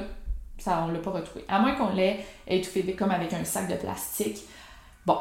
ça, 0.59 0.85
on 0.87 0.91
l'a 0.91 0.99
pas 0.99 1.11
retrouvé. 1.11 1.43
À 1.47 1.59
moins 1.59 1.73
qu'on 1.73 1.91
l'ait 1.91 2.23
étouffé 2.47 2.83
comme 2.93 3.11
avec 3.11 3.33
un 3.33 3.43
sac 3.43 3.67
de 3.67 3.75
plastique. 3.75 4.43
Bon, 5.03 5.17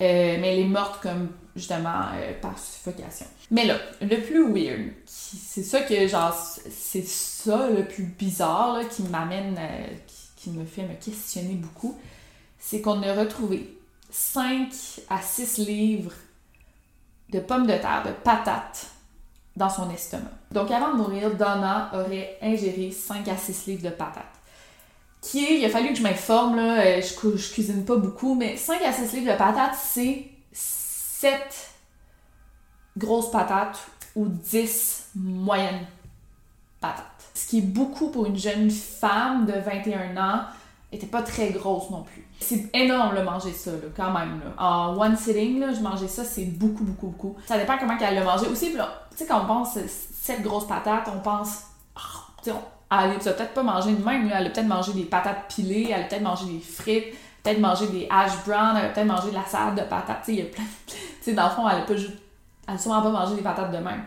euh, 0.00 0.36
mais 0.40 0.54
elle 0.54 0.60
est 0.60 0.68
morte 0.68 1.00
comme 1.02 1.28
justement 1.56 2.02
par 2.40 2.58
suffocation. 2.58 3.26
Mais 3.50 3.64
là, 3.64 3.78
le 4.00 4.20
plus 4.20 4.52
weird, 4.52 4.92
c'est 5.06 5.62
ça 5.62 5.80
le 7.68 7.84
plus 7.84 8.04
bizarre 8.04 8.80
qui 8.90 9.02
m'amène, 9.04 9.56
euh, 9.58 9.86
qui, 10.36 10.50
me 10.50 10.64
fait 10.64 10.82
me 10.82 10.94
questionner 10.94 11.54
beaucoup, 11.54 11.98
c'est 12.58 12.80
qu'on 12.80 13.02
a 13.02 13.14
retrouvé 13.14 13.78
5 14.10 14.68
à 15.08 15.22
6 15.22 15.58
livres 15.58 16.12
de 17.30 17.40
pommes 17.40 17.66
de 17.66 17.72
terre, 17.72 18.04
de 18.06 18.12
patates 18.22 18.86
dans 19.56 19.70
son 19.70 19.90
estomac. 19.90 20.30
Donc 20.52 20.70
avant 20.70 20.92
de 20.92 20.98
mourir, 20.98 21.34
Donna 21.34 21.90
aurait 21.94 22.38
ingéré 22.42 22.90
5 22.90 23.26
à 23.28 23.36
6 23.36 23.66
livres 23.66 23.84
de 23.84 23.90
patates. 23.90 24.24
Qui 25.20 25.44
est, 25.44 25.58
il 25.58 25.64
a 25.64 25.68
fallu 25.68 25.88
que 25.88 25.96
je 25.96 26.02
m'informe, 26.02 26.56
là, 26.56 26.80
euh, 26.80 27.02
je, 27.02 27.36
je 27.36 27.52
cuisine 27.52 27.84
pas 27.84 27.96
beaucoup, 27.96 28.34
mais 28.34 28.56
5 28.56 28.80
à 28.82 28.92
6 28.92 29.12
livres 29.14 29.32
de 29.32 29.36
patates, 29.38 29.74
c'est 29.74 30.26
7 30.52 31.34
grosses 32.96 33.30
patates 33.30 33.78
ou 34.14 34.28
10 34.28 35.10
moyennes 35.16 35.86
patates. 36.80 37.04
Ce 37.34 37.48
qui 37.48 37.58
est 37.58 37.62
beaucoup 37.62 38.10
pour 38.10 38.26
une 38.26 38.38
jeune 38.38 38.70
femme 38.70 39.46
de 39.46 39.52
21 39.52 40.16
ans, 40.16 40.42
était 40.92 41.06
pas 41.06 41.22
très 41.22 41.50
grosse 41.50 41.90
non 41.90 42.02
plus. 42.02 42.26
C'est 42.40 42.74
énorme 42.74 43.16
de 43.16 43.22
manger 43.22 43.52
ça, 43.52 43.72
là, 43.72 43.88
quand 43.96 44.12
même. 44.12 44.40
Là. 44.40 44.62
En 44.62 44.96
one 44.98 45.16
sitting, 45.16 45.60
là, 45.60 45.72
je 45.72 45.80
mangeais 45.80 46.08
ça, 46.08 46.24
c'est 46.24 46.44
beaucoup, 46.44 46.84
beaucoup, 46.84 47.08
beaucoup. 47.08 47.36
Ça 47.46 47.58
dépend 47.58 47.76
comment 47.78 47.96
elle 47.98 48.18
le 48.18 48.24
mangeait. 48.24 48.48
Aussi, 48.48 48.72
tu 48.72 48.78
sais, 49.16 49.26
quand 49.26 49.42
on 49.42 49.46
pense 49.46 49.78
cette 50.22 50.42
grosse 50.42 50.66
patate, 50.66 51.08
on 51.14 51.20
pense, 51.20 51.62
oh, 52.46 52.50
elle 52.90 52.96
a 52.96 53.08
peut-être 53.08 53.54
pas 53.54 53.62
mangé 53.62 53.92
de 53.92 54.04
même, 54.04 54.30
elle 54.34 54.46
a 54.46 54.50
peut-être 54.50 54.66
mangé 54.66 54.92
des 54.92 55.04
patates 55.04 55.54
pilées, 55.54 55.90
elle 55.92 56.02
a 56.02 56.04
peut-être 56.04 56.22
mangé 56.22 56.46
des 56.46 56.60
frites, 56.60 57.14
peut-être 57.42 57.60
mangé 57.60 57.86
des 57.88 58.06
hash 58.10 58.44
browns, 58.46 58.76
elle 58.76 58.86
a 58.86 58.88
peut-être 58.88 59.06
mangé 59.06 59.30
de 59.30 59.34
la 59.34 59.44
salade 59.44 59.76
de 59.76 59.82
patates, 59.82 60.20
tu 60.24 60.26
sais, 60.26 60.32
il 60.32 60.38
y 60.38 60.42
a 60.42 60.50
plein. 60.50 60.64
tu 60.86 60.96
sais, 61.20 61.32
dans 61.34 61.44
le 61.44 61.50
fond, 61.50 61.68
elle 61.68 61.78
a 61.78 61.82
pas 61.82 62.78
sûrement 62.78 63.02
pas 63.02 63.10
mangé 63.10 63.34
des 63.36 63.42
patates 63.42 63.70
de 63.70 63.78
même. 63.78 64.04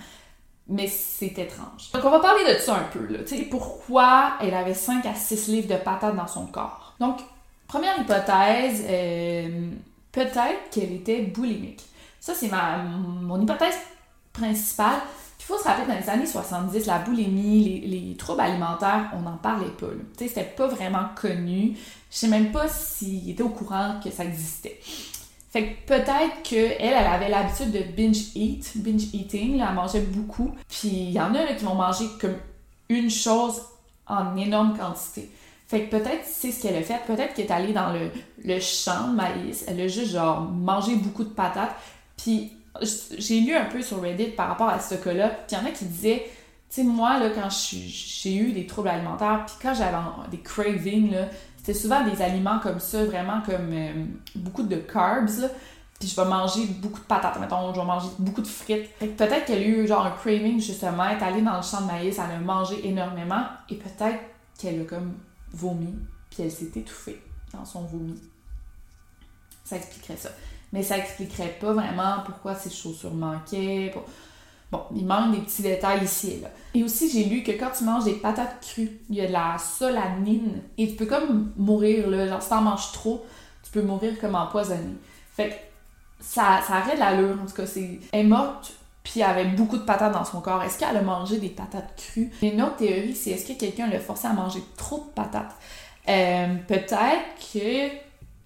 Mais 0.68 0.88
c'est 0.88 1.38
étrange. 1.38 1.92
Donc, 1.94 2.06
on 2.06 2.10
va 2.10 2.20
parler 2.20 2.54
de 2.54 2.60
ça 2.60 2.76
un 2.76 2.84
peu. 2.84 3.08
Tu 3.26 3.38
sais, 3.38 3.44
pourquoi 3.44 4.34
elle 4.42 4.54
avait 4.54 4.74
5 4.74 5.06
à 5.06 5.14
6 5.14 5.48
livres 5.48 5.68
de 5.68 5.76
patates 5.76 6.16
dans 6.16 6.28
son 6.28 6.46
corps. 6.46 6.94
Donc, 7.00 7.20
première 7.68 8.00
hypothèse, 8.00 8.86
euh, 8.88 9.70
peut-être 10.12 10.70
qu'elle 10.72 10.94
était 10.94 11.24
boulimique. 11.24 11.84
Ça, 12.20 12.34
c'est 12.34 12.48
ma, 12.48 12.78
mon 12.78 13.42
hypothèse 13.42 13.78
principale. 14.32 15.00
Faut 15.52 15.58
se 15.58 15.66
rappeler 15.66 15.86
dans 15.86 16.00
les 16.00 16.10
années 16.10 16.26
70, 16.26 16.86
la 16.86 17.00
boulimie, 17.00 17.82
les, 17.82 17.88
les 17.88 18.16
troubles 18.16 18.40
alimentaires, 18.40 19.12
on 19.14 19.20
n'en 19.20 19.36
parlait 19.36 19.66
pas. 19.78 19.88
Tu 20.18 20.24
sais, 20.24 20.28
c'était 20.30 20.44
pas 20.46 20.68
vraiment 20.68 21.08
connu. 21.14 21.76
Je 22.10 22.18
sais 22.18 22.30
même 22.30 22.54
pas 22.54 22.70
s'il 22.70 23.30
était 23.30 23.44
au 23.44 23.50
courant 23.50 24.00
que 24.02 24.10
ça 24.12 24.24
existait. 24.24 24.80
Fait 25.52 25.74
que 25.74 25.88
peut-être 25.88 26.42
qu'elle, 26.44 26.78
elle 26.80 26.94
avait 26.94 27.28
l'habitude 27.28 27.72
de 27.72 27.82
binge 27.82 28.34
eat, 28.34 28.72
binge 28.78 29.14
eating, 29.14 29.60
elle 29.60 29.76
mangeait 29.76 30.00
beaucoup. 30.00 30.52
Puis 30.70 30.88
il 30.88 31.12
y 31.12 31.20
en 31.20 31.36
a 31.36 31.46
qui 31.48 31.66
vont 31.66 31.76
manger 31.76 32.06
comme 32.22 32.38
une 32.88 33.10
chose 33.10 33.62
en 34.08 34.38
énorme 34.38 34.78
quantité. 34.78 35.30
Fait 35.68 35.84
que 35.84 35.98
peut-être 35.98 36.24
c'est 36.24 36.54
ce 36.54 36.62
qu'elle 36.62 36.78
a 36.78 36.82
fait. 36.82 37.02
Peut-être 37.06 37.34
qu'elle 37.34 37.48
est 37.48 37.52
allée 37.52 37.74
dans 37.74 37.92
le, 37.92 38.10
le 38.46 38.60
champ 38.62 39.10
de 39.10 39.16
maïs. 39.16 39.66
Elle 39.68 39.82
a 39.82 39.90
juste 39.90 40.14
genre 40.14 40.40
mangé 40.40 40.96
beaucoup 40.96 41.26
de 41.26 41.30
patates. 41.30 41.76
Puis 42.16 42.54
j'ai 42.82 43.42
lu 43.42 43.54
un 43.54 43.66
peu 43.66 43.82
sur 43.82 44.02
Reddit 44.02 44.32
par 44.32 44.48
rapport 44.48 44.70
à 44.70 44.80
ce 44.80 44.96
cas-là. 44.96 45.30
Puis 45.30 45.56
il 45.56 45.60
y 45.60 45.62
en 45.62 45.66
a 45.66 45.72
qui 45.72 45.86
disaient, 45.86 46.26
tu 46.70 46.82
sais, 46.82 46.84
moi, 46.84 47.20
là, 47.20 47.30
quand 47.30 47.50
j'ai 47.50 48.36
eu 48.36 48.54
des 48.54 48.66
troubles 48.66 48.88
alimentaires, 48.88 49.44
puis 49.46 49.56
quand 49.62 49.74
j'avais 49.74 49.98
des 50.30 50.40
cravings, 50.40 51.12
là, 51.12 51.28
c'était 51.58 51.78
souvent 51.78 52.04
des 52.04 52.22
aliments 52.22 52.60
comme 52.60 52.80
ça, 52.80 53.04
vraiment 53.06 53.42
comme 53.42 53.72
euh, 53.72 54.06
beaucoup 54.36 54.64
de 54.64 54.78
carbs. 54.78 55.50
Puis 56.00 56.10
je 56.10 56.16
vais 56.16 56.28
manger 56.28 56.66
beaucoup 56.82 57.00
de 57.00 57.06
patates, 57.06 57.40
mettons, 57.40 57.72
je 57.74 57.80
vais 57.80 57.86
manger 57.86 58.08
beaucoup 58.18 58.42
de 58.42 58.48
frites. 58.48 58.90
peut-être 59.00 59.46
qu'elle 59.46 59.62
a 59.62 59.68
eu 59.68 59.86
genre 59.86 60.04
un 60.04 60.12
craving 60.12 60.60
justement, 60.60 61.06
elle 61.08 61.20
est 61.20 61.24
allée 61.24 61.42
dans 61.44 61.58
le 61.58 61.62
champ 61.62 61.82
de 61.82 61.86
maïs, 61.86 62.18
elle 62.18 62.36
a 62.36 62.40
mangé 62.40 62.88
énormément 62.88 63.44
et 63.70 63.76
peut-être 63.76 64.20
qu'elle 64.58 64.82
a 64.82 64.86
comme 64.86 65.14
vomi, 65.52 65.94
puis 66.32 66.42
elle 66.42 66.52
s'est 66.52 66.72
étouffée 66.76 67.22
dans 67.54 67.66
son 67.66 67.82
vomi. 67.82 68.20
Ça 69.64 69.76
expliquerait 69.76 70.18
ça. 70.18 70.30
Mais 70.74 70.84
ça 70.84 70.98
expliquerait 70.98 71.58
pas 71.60 71.74
vraiment 71.74 72.18
pourquoi 72.26 72.56
ses 72.56 72.70
chaussures 72.70 73.14
manquaient. 73.14 73.94
Bon, 74.72 74.84
il 74.96 75.06
manque 75.06 75.32
des 75.36 75.42
petits 75.42 75.64
détails 75.64 76.06
ici 76.06 76.32
et 76.32 76.42
là. 76.42 76.48
Et 76.74 76.84
aussi, 76.84 77.10
j'ai 77.12 77.26
lu 77.26 77.44
que 77.44 77.52
quand 77.52 77.72
tu 77.78 77.84
manges 77.84 78.06
des 78.06 78.14
patates 78.14 78.62
crues, 78.62 79.00
il 79.10 79.16
y 79.18 79.22
a 79.22 79.28
de 79.28 79.34
la 79.34 79.58
solanine 79.58 80.62
et 80.78 80.88
tu 80.88 80.96
peux 80.96 81.06
comme 81.06 81.52
mourir, 81.58 82.10
là. 82.10 82.28
Genre, 82.28 82.42
si 82.42 82.50
t'en 82.50 82.62
manges 82.62 82.94
trop, 82.94 83.26
tu 83.64 83.72
peux 83.72 83.82
mourir 83.82 84.18
comme 84.20 84.36
empoisonné. 84.36 84.96
Fait 85.36 85.50
que 85.50 85.56
ça, 86.22 86.62
ça 86.66 86.76
arrête 86.76 86.98
l'allure, 86.98 87.38
en 87.42 87.46
tout 87.46 87.54
cas. 87.54 87.66
C'est... 87.66 88.00
Elle 88.14 88.22
est 88.22 88.24
morte, 88.24 88.72
puis 89.04 89.20
elle 89.20 89.24
avait 89.24 89.46
beaucoup 89.50 89.78
de 89.78 89.84
patates 89.84 90.14
dans 90.14 90.24
son 90.24 90.40
corps. 90.40 90.64
Est-ce 90.64 90.80
qu'elle 90.80 90.96
a 90.96 91.02
mangé 91.02 91.38
des 91.38 91.50
patates 91.50 91.94
crues? 91.98 92.32
Une 92.42 92.62
autre 92.62 92.78
théorie, 92.78 93.14
c'est 93.14 93.32
est-ce 93.32 93.52
que 93.52 93.60
quelqu'un 93.60 93.88
l'a 93.88 94.00
forcé 94.00 94.28
à 94.28 94.34
manger 94.34 94.64
trop 94.78 95.00
de 95.00 95.14
patates? 95.14 95.54
Euh, 96.08 96.56
peut-être 96.68 96.96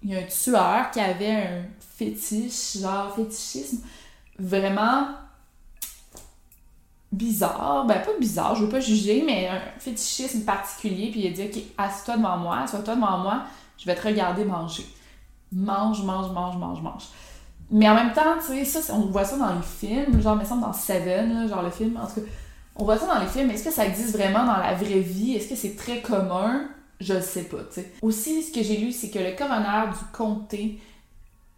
qu'il 0.00 0.10
y 0.10 0.16
a 0.16 0.20
un 0.20 0.26
tueur 0.26 0.90
qui 0.90 1.00
avait 1.00 1.30
un 1.30 1.62
fétiche, 1.80 2.78
genre 2.80 3.14
fétichisme, 3.14 3.78
vraiment 4.38 5.08
bizarre, 7.12 7.86
ben 7.86 8.00
pas 8.00 8.10
bizarre, 8.18 8.54
je 8.54 8.64
veux 8.64 8.68
pas 8.68 8.80
juger, 8.80 9.22
mais 9.26 9.48
un 9.48 9.60
fétichisme 9.78 10.42
particulier, 10.42 11.10
puis 11.10 11.20
il 11.20 11.26
a 11.28 11.30
dit 11.30 11.42
Ok, 11.42 11.62
assieds-toi 11.78 12.16
devant 12.18 12.36
moi, 12.36 12.58
assieds-toi 12.58 12.94
devant 12.94 13.18
moi, 13.18 13.44
je 13.78 13.86
vais 13.86 13.94
te 13.94 14.06
regarder 14.06 14.44
manger. 14.44 14.86
Mange, 15.52 16.02
mange, 16.02 16.30
mange, 16.32 16.56
mange, 16.56 16.82
mange. 16.82 17.04
Mais 17.70 17.88
en 17.88 17.94
même 17.94 18.12
temps, 18.12 18.36
tu 18.38 18.64
sais, 18.64 18.64
ça, 18.64 18.94
on 18.94 19.06
voit 19.06 19.24
ça 19.24 19.36
dans 19.36 19.54
les 19.54 19.62
films, 19.62 20.20
genre, 20.20 20.36
me 20.36 20.44
semble 20.44 20.62
dans 20.62 20.72
Seven, 20.72 21.48
genre 21.48 21.62
le 21.62 21.70
film, 21.70 21.96
en 21.96 22.06
tout 22.06 22.20
cas, 22.20 22.26
on 22.76 22.84
voit 22.84 22.98
ça 22.98 23.06
dans 23.06 23.20
les 23.20 23.26
films, 23.26 23.50
est-ce 23.50 23.64
que 23.64 23.72
ça 23.72 23.86
existe 23.86 24.12
vraiment 24.12 24.44
dans 24.44 24.58
la 24.58 24.74
vraie 24.74 25.00
vie? 25.00 25.34
Est-ce 25.34 25.48
que 25.48 25.56
c'est 25.56 25.76
très 25.76 26.02
commun? 26.02 26.68
Je 27.00 27.14
le 27.14 27.20
sais 27.20 27.44
pas, 27.44 27.58
tu 27.58 27.80
sais. 27.80 27.92
Aussi, 28.02 28.42
ce 28.42 28.52
que 28.52 28.62
j'ai 28.62 28.78
lu, 28.78 28.92
c'est 28.92 29.10
que 29.10 29.18
le 29.18 29.36
coroner 29.36 29.90
du 29.90 30.04
comté 30.12 30.80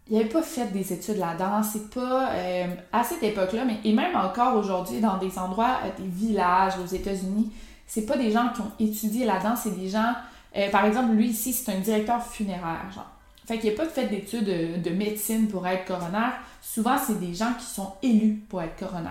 il 0.09 0.17
n'avait 0.17 0.29
pas 0.29 0.41
fait 0.41 0.71
des 0.71 0.91
études 0.91 1.17
là-dedans. 1.17 1.61
C'est 1.61 1.89
pas 1.91 2.31
euh, 2.31 2.67
à 2.91 3.03
cette 3.03 3.21
époque-là, 3.21 3.63
mais 3.65 3.77
et 3.83 3.93
même 3.93 4.15
encore 4.15 4.55
aujourd'hui 4.55 4.99
dans 4.99 5.17
des 5.17 5.37
endroits, 5.37 5.79
euh, 5.85 6.01
des 6.01 6.07
villages 6.07 6.73
aux 6.83 6.87
États-Unis, 6.87 7.51
c'est 7.85 8.05
pas 8.05 8.17
des 8.17 8.31
gens 8.31 8.49
qui 8.53 8.61
ont 8.61 8.71
étudié 8.79 9.25
là-dedans, 9.25 9.55
c'est 9.55 9.77
des 9.77 9.87
gens. 9.87 10.13
Euh, 10.57 10.69
par 10.71 10.85
exemple, 10.85 11.13
lui 11.13 11.27
ici, 11.27 11.53
c'est 11.53 11.71
un 11.71 11.79
directeur 11.79 12.23
funéraire, 12.25 12.85
genre. 12.93 13.09
Fait 13.45 13.57
qu'il 13.57 13.71
n'a 13.71 13.77
pas 13.77 13.85
fait 13.85 14.05
d'études 14.07 14.81
de, 14.83 14.89
médecine 14.91 15.47
pour 15.47 15.65
être 15.65 15.85
coroner. 15.85 16.29
Souvent, 16.61 16.97
c'est 16.97 17.19
des 17.19 17.33
gens 17.33 17.53
qui 17.57 17.65
sont 17.65 17.93
élus 18.03 18.43
pour 18.47 18.61
être 18.61 18.77
coroner. 18.77 19.09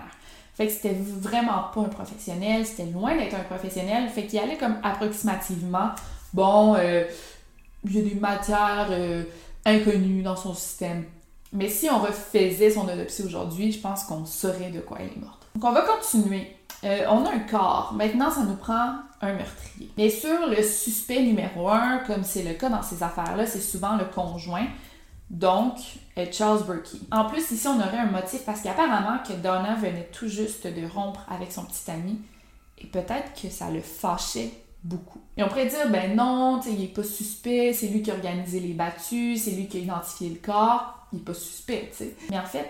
Fait 0.55 0.67
que 0.67 0.73
c'était 0.73 0.95
vraiment 0.95 1.65
pas 1.75 1.81
un 1.81 1.89
professionnel, 1.89 2.65
c'était 2.65 2.87
loin 2.87 3.17
d'être 3.17 3.35
un 3.35 3.45
professionnel. 3.45 4.09
Fait 4.09 4.27
qu'il 4.27 4.39
allait 4.39 4.57
comme 4.57 4.77
approximativement, 4.85 5.91
bon, 6.33 6.77
il 7.85 7.95
y 7.95 7.99
a 7.99 8.03
des 8.03 8.15
matières 8.15 8.89
inconnu 9.65 10.23
dans 10.23 10.37
son 10.37 10.55
système. 10.55 11.05
Mais 11.53 11.69
si 11.69 11.89
on 11.89 11.99
refaisait 11.99 12.71
son 12.71 12.87
autopsie 12.89 13.23
aujourd'hui, 13.23 13.73
je 13.73 13.81
pense 13.81 14.05
qu'on 14.05 14.27
saurait 14.27 14.71
de 14.71 14.81
quoi 14.81 14.99
elle 15.01 15.09
est 15.09 15.21
morte. 15.21 15.47
Donc 15.55 15.65
on 15.65 15.73
va 15.73 15.83
continuer. 15.83 16.55
Euh, 16.85 17.05
on 17.09 17.25
a 17.25 17.33
un 17.33 17.41
corps. 17.41 17.93
Maintenant, 17.97 18.31
ça 18.31 18.43
nous 18.43 18.55
prend 18.55 18.97
un 19.21 19.33
meurtrier. 19.33 19.91
Bien 19.97 20.11
sûr, 20.11 20.47
le 20.49 20.63
suspect 20.63 21.23
numéro 21.23 21.69
un, 21.69 21.99
comme 22.07 22.23
c'est 22.23 22.45
le 22.45 22.55
cas 22.55 22.69
dans 22.69 22.83
ces 22.83 23.03
affaires-là, 23.03 23.47
c'est 23.47 23.61
souvent 23.61 23.97
le 23.97 24.05
conjoint. 24.05 24.67
Donc, 25.31 25.79
euh, 26.17 26.27
Charles 26.31 26.65
Berkey. 26.65 26.99
En 27.11 27.25
plus, 27.25 27.51
ici, 27.51 27.67
on 27.67 27.79
aurait 27.79 27.99
un 27.99 28.11
motif 28.11 28.45
parce 28.45 28.61
qu'apparemment 28.61 29.19
que 29.27 29.33
Donna 29.33 29.75
venait 29.75 30.09
tout 30.13 30.29
juste 30.29 30.67
de 30.67 30.87
rompre 30.87 31.27
avec 31.29 31.51
son 31.51 31.65
petit 31.65 31.91
ami 31.91 32.21
et 32.79 32.87
peut-être 32.87 33.35
que 33.41 33.49
ça 33.49 33.71
le 33.71 33.81
fâchait 33.81 34.51
beaucoup. 34.83 35.21
Et 35.37 35.43
on 35.43 35.49
pourrait 35.49 35.67
dire, 35.67 35.91
ben 35.91 36.15
non, 36.15 36.61
il 36.67 36.85
est 36.85 36.95
pas 36.95 37.03
suspect, 37.03 37.73
c'est 37.73 37.89
lui 37.89 38.03
qui 38.03 38.11
a 38.11 38.15
organisé 38.15 38.61
les 38.61 38.75
battues, 38.75 39.37
c'est 39.37 39.53
lui 39.53 39.67
qui 39.67 39.79
a 39.79 39.81
identifié 39.81 40.31
le 40.31 40.37
corps, 40.37 41.07
il 41.13 41.21
est 41.21 41.23
pas 41.23 41.35
suspect, 41.35 41.89
tu 41.91 42.05
sais. 42.05 42.17
Mais 42.31 42.39
en 42.39 42.45
fait, 42.45 42.69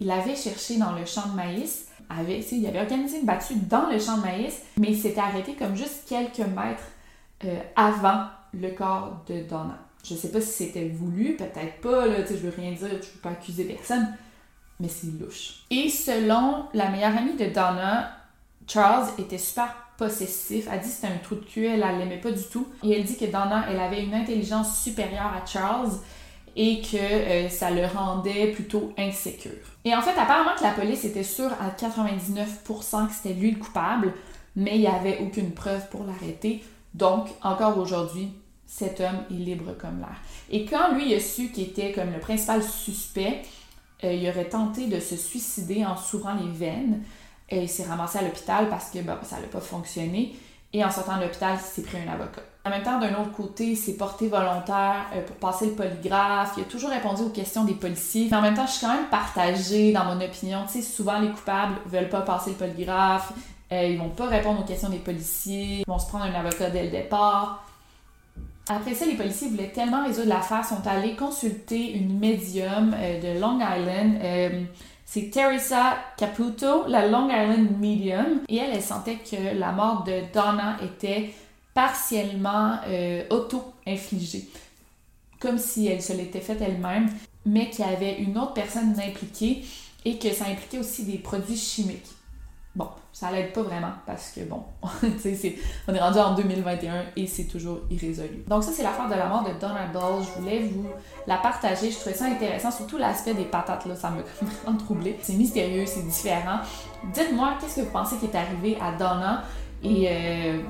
il 0.00 0.10
avait 0.10 0.36
cherché 0.36 0.76
dans 0.78 0.92
le 0.92 1.04
champ 1.04 1.28
de 1.28 1.34
maïs, 1.34 1.88
avait, 2.08 2.40
il 2.40 2.66
avait 2.66 2.80
organisé 2.80 3.20
une 3.20 3.26
battue 3.26 3.54
dans 3.56 3.88
le 3.88 3.98
champ 3.98 4.16
de 4.18 4.22
maïs, 4.22 4.60
mais 4.78 4.88
il 4.88 4.98
s'était 4.98 5.20
arrêté 5.20 5.54
comme 5.54 5.76
juste 5.76 6.08
quelques 6.08 6.38
mètres 6.38 6.88
euh, 7.44 7.60
avant 7.76 8.26
le 8.52 8.70
corps 8.70 9.22
de 9.28 9.42
Donna. 9.42 9.78
Je 10.04 10.14
sais 10.14 10.30
pas 10.30 10.40
si 10.40 10.50
c'était 10.50 10.88
voulu, 10.88 11.36
peut-être 11.36 11.80
pas, 11.82 12.06
là, 12.06 12.24
je 12.26 12.34
veux 12.34 12.54
rien 12.56 12.72
dire, 12.72 12.88
je 12.88 13.06
veux 13.06 13.20
pas 13.22 13.30
accuser 13.30 13.64
personne, 13.64 14.16
mais 14.80 14.88
c'est 14.88 15.18
louche. 15.20 15.64
Et 15.70 15.90
selon 15.90 16.64
la 16.72 16.90
meilleure 16.90 17.16
amie 17.16 17.36
de 17.36 17.46
Donna, 17.46 18.10
Charles 18.66 19.08
était 19.18 19.38
super 19.38 19.74
possessif. 20.00 20.66
Elle 20.72 20.80
dit 20.80 20.88
que 20.88 20.94
c'était 20.94 21.06
un 21.08 21.18
trou 21.22 21.34
de 21.34 21.44
cul, 21.44 21.66
elle, 21.66 21.80
ne 21.80 21.98
l'aimait 21.98 22.20
pas 22.20 22.32
du 22.32 22.42
tout. 22.44 22.66
Et 22.82 22.92
elle 22.92 23.04
dit 23.04 23.18
que 23.18 23.26
Donna, 23.26 23.66
elle 23.68 23.78
avait 23.78 24.02
une 24.02 24.14
intelligence 24.14 24.82
supérieure 24.82 25.30
à 25.32 25.44
Charles 25.46 25.92
et 26.56 26.80
que 26.80 26.96
euh, 26.96 27.48
ça 27.50 27.70
le 27.70 27.86
rendait 27.86 28.48
plutôt 28.48 28.92
insécure. 28.98 29.52
Et 29.84 29.94
en 29.94 30.00
fait, 30.00 30.18
apparemment 30.18 30.56
que 30.56 30.64
la 30.64 30.72
police 30.72 31.04
était 31.04 31.22
sûre 31.22 31.50
à 31.60 31.70
99% 31.70 33.06
que 33.06 33.12
c'était 33.12 33.34
lui 33.34 33.52
le 33.52 33.58
coupable, 33.58 34.14
mais 34.56 34.76
il 34.76 34.80
n'y 34.80 34.86
avait 34.86 35.18
aucune 35.20 35.52
preuve 35.52 35.88
pour 35.90 36.04
l'arrêter. 36.04 36.64
Donc, 36.94 37.28
encore 37.42 37.78
aujourd'hui, 37.78 38.30
cet 38.66 39.00
homme 39.00 39.24
est 39.30 39.34
libre 39.34 39.74
comme 39.78 39.98
l'air. 39.98 40.16
Et 40.50 40.64
quand 40.64 40.94
lui 40.94 41.14
a 41.14 41.20
su 41.20 41.50
qu'il 41.50 41.64
était 41.64 41.92
comme 41.92 42.10
le 42.10 42.20
principal 42.20 42.62
suspect, 42.62 43.42
euh, 44.02 44.12
il 44.12 44.26
aurait 44.28 44.48
tenté 44.48 44.86
de 44.86 44.98
se 44.98 45.16
suicider 45.16 45.84
en 45.84 45.96
s'ouvrant 45.96 46.34
les 46.34 46.50
veines. 46.50 47.02
Il 47.50 47.68
s'est 47.68 47.84
ramassé 47.84 48.18
à 48.18 48.22
l'hôpital 48.22 48.68
parce 48.68 48.90
que 48.90 48.98
ça 49.22 49.36
n'a 49.36 49.46
pas 49.50 49.60
fonctionné. 49.60 50.34
Et 50.72 50.84
en 50.84 50.90
sortant 50.90 51.16
de 51.16 51.22
l'hôpital, 51.22 51.56
il 51.56 51.60
s'est 51.60 51.82
pris 51.82 51.98
un 51.98 52.12
avocat. 52.12 52.42
En 52.64 52.70
même 52.70 52.82
temps, 52.82 53.00
d'un 53.00 53.12
autre 53.20 53.32
côté, 53.32 53.68
il 53.68 53.76
s'est 53.76 53.94
porté 53.94 54.28
volontaire 54.28 55.06
euh, 55.14 55.22
pour 55.26 55.36
passer 55.36 55.66
le 55.66 55.72
polygraphe. 55.72 56.52
Il 56.56 56.62
a 56.62 56.66
toujours 56.66 56.90
répondu 56.90 57.22
aux 57.22 57.30
questions 57.30 57.64
des 57.64 57.74
policiers. 57.74 58.28
Mais 58.30 58.36
en 58.36 58.42
même 58.42 58.54
temps, 58.54 58.66
je 58.66 58.72
suis 58.72 58.86
quand 58.86 58.94
même 58.94 59.08
partagée 59.10 59.92
dans 59.92 60.04
mon 60.04 60.20
opinion. 60.20 60.64
Tu 60.66 60.74
sais, 60.74 60.82
souvent, 60.82 61.18
les 61.18 61.30
coupables 61.30 61.74
veulent 61.86 62.08
pas 62.08 62.20
passer 62.20 62.50
le 62.50 62.56
polygraphe. 62.56 63.32
Euh, 63.72 63.84
ils 63.84 63.98
vont 63.98 64.10
pas 64.10 64.26
répondre 64.26 64.60
aux 64.60 64.64
questions 64.64 64.90
des 64.90 64.98
policiers. 64.98 65.78
Ils 65.80 65.86
vont 65.88 65.98
se 65.98 66.06
prendre 66.06 66.24
un 66.24 66.34
avocat 66.34 66.70
dès 66.70 66.84
le 66.84 66.90
départ. 66.90 67.64
Après 68.68 68.94
ça, 68.94 69.06
les 69.06 69.14
policiers 69.14 69.48
voulaient 69.48 69.72
tellement 69.72 70.04
résoudre 70.04 70.28
l'affaire, 70.28 70.64
sont 70.64 70.86
allés 70.86 71.16
consulter 71.16 71.92
une 71.92 72.18
médium 72.20 72.94
euh, 72.96 73.20
de 73.20 73.40
Long 73.40 73.58
Island 73.58 74.18
C'est 75.12 75.28
Teresa 75.28 75.96
Caputo, 76.16 76.86
la 76.86 77.08
Long 77.08 77.28
Island 77.28 77.80
Medium, 77.80 78.42
et 78.48 78.58
elle, 78.58 78.70
elle 78.74 78.80
sentait 78.80 79.16
que 79.16 79.58
la 79.58 79.72
mort 79.72 80.04
de 80.04 80.20
Donna 80.32 80.76
était 80.84 81.34
partiellement 81.74 82.76
euh, 82.86 83.24
auto-infligée, 83.30 84.48
comme 85.40 85.58
si 85.58 85.88
elle 85.88 86.00
se 86.00 86.12
l'était 86.12 86.38
faite 86.38 86.60
elle-même, 86.60 87.08
mais 87.44 87.70
qu'il 87.70 87.84
y 87.84 87.88
avait 87.88 88.20
une 88.20 88.38
autre 88.38 88.54
personne 88.54 88.94
impliquée 89.00 89.64
et 90.04 90.16
que 90.16 90.32
ça 90.32 90.44
impliquait 90.44 90.78
aussi 90.78 91.02
des 91.02 91.18
produits 91.18 91.56
chimiques. 91.56 92.06
Bon, 92.76 92.86
ça 93.12 93.32
l'aide 93.32 93.52
pas 93.52 93.62
vraiment 93.62 93.90
parce 94.06 94.30
que 94.30 94.42
bon, 94.42 94.62
on 95.88 95.94
est 95.94 96.00
rendu 96.00 96.18
en 96.18 96.34
2021 96.36 97.06
et 97.16 97.26
c'est 97.26 97.44
toujours 97.44 97.80
irrésolu. 97.90 98.44
Donc 98.46 98.62
ça 98.62 98.70
c'est 98.72 98.84
l'affaire 98.84 99.08
de 99.08 99.14
la 99.14 99.26
mort 99.26 99.42
de 99.42 99.58
Donald 99.60 99.92
Ball. 99.92 100.22
Je 100.22 100.40
voulais 100.40 100.60
vous 100.60 100.86
la 101.26 101.38
partager. 101.38 101.90
Je 101.90 101.98
trouvais 101.98 102.14
ça 102.14 102.26
intéressant, 102.26 102.70
surtout 102.70 102.96
l'aspect 102.96 103.34
des 103.34 103.44
patates 103.44 103.86
là, 103.86 103.96
ça 103.96 104.10
m'a 104.10 104.22
vraiment 104.62 104.78
troublé. 104.78 105.18
C'est 105.20 105.32
mystérieux, 105.32 105.84
c'est 105.84 106.06
différent. 106.06 106.60
Dites-moi 107.12 107.54
qu'est-ce 107.60 107.76
que 107.76 107.80
vous 107.80 107.90
pensez 107.90 108.16
qui 108.18 108.26
est 108.26 108.36
arrivé 108.36 108.78
à 108.80 108.92
Donna 108.92 109.42
et 109.82 110.06
euh, 110.08 110.60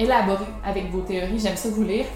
élaborez 0.00 0.46
avec 0.64 0.90
vos 0.90 1.02
théories. 1.02 1.38
J'aime 1.38 1.56
ça 1.56 1.68
vous 1.68 1.84
lire. 1.84 2.06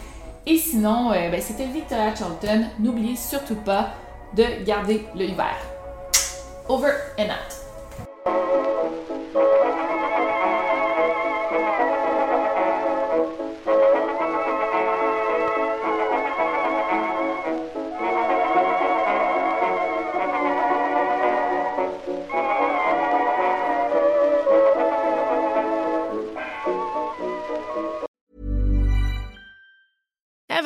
Et 0.44 0.56
sinon, 0.56 1.12
euh, 1.12 1.30
ben, 1.30 1.40
c'était 1.40 1.66
Victoria 1.66 2.16
Charlton. 2.16 2.64
N'oubliez 2.80 3.14
surtout 3.14 3.56
pas 3.56 3.90
de 4.34 4.64
garder 4.64 5.06
le 5.14 5.24
hiver. 5.26 5.56
Over 6.68 6.92
and 7.18 7.26
out. 7.26 7.59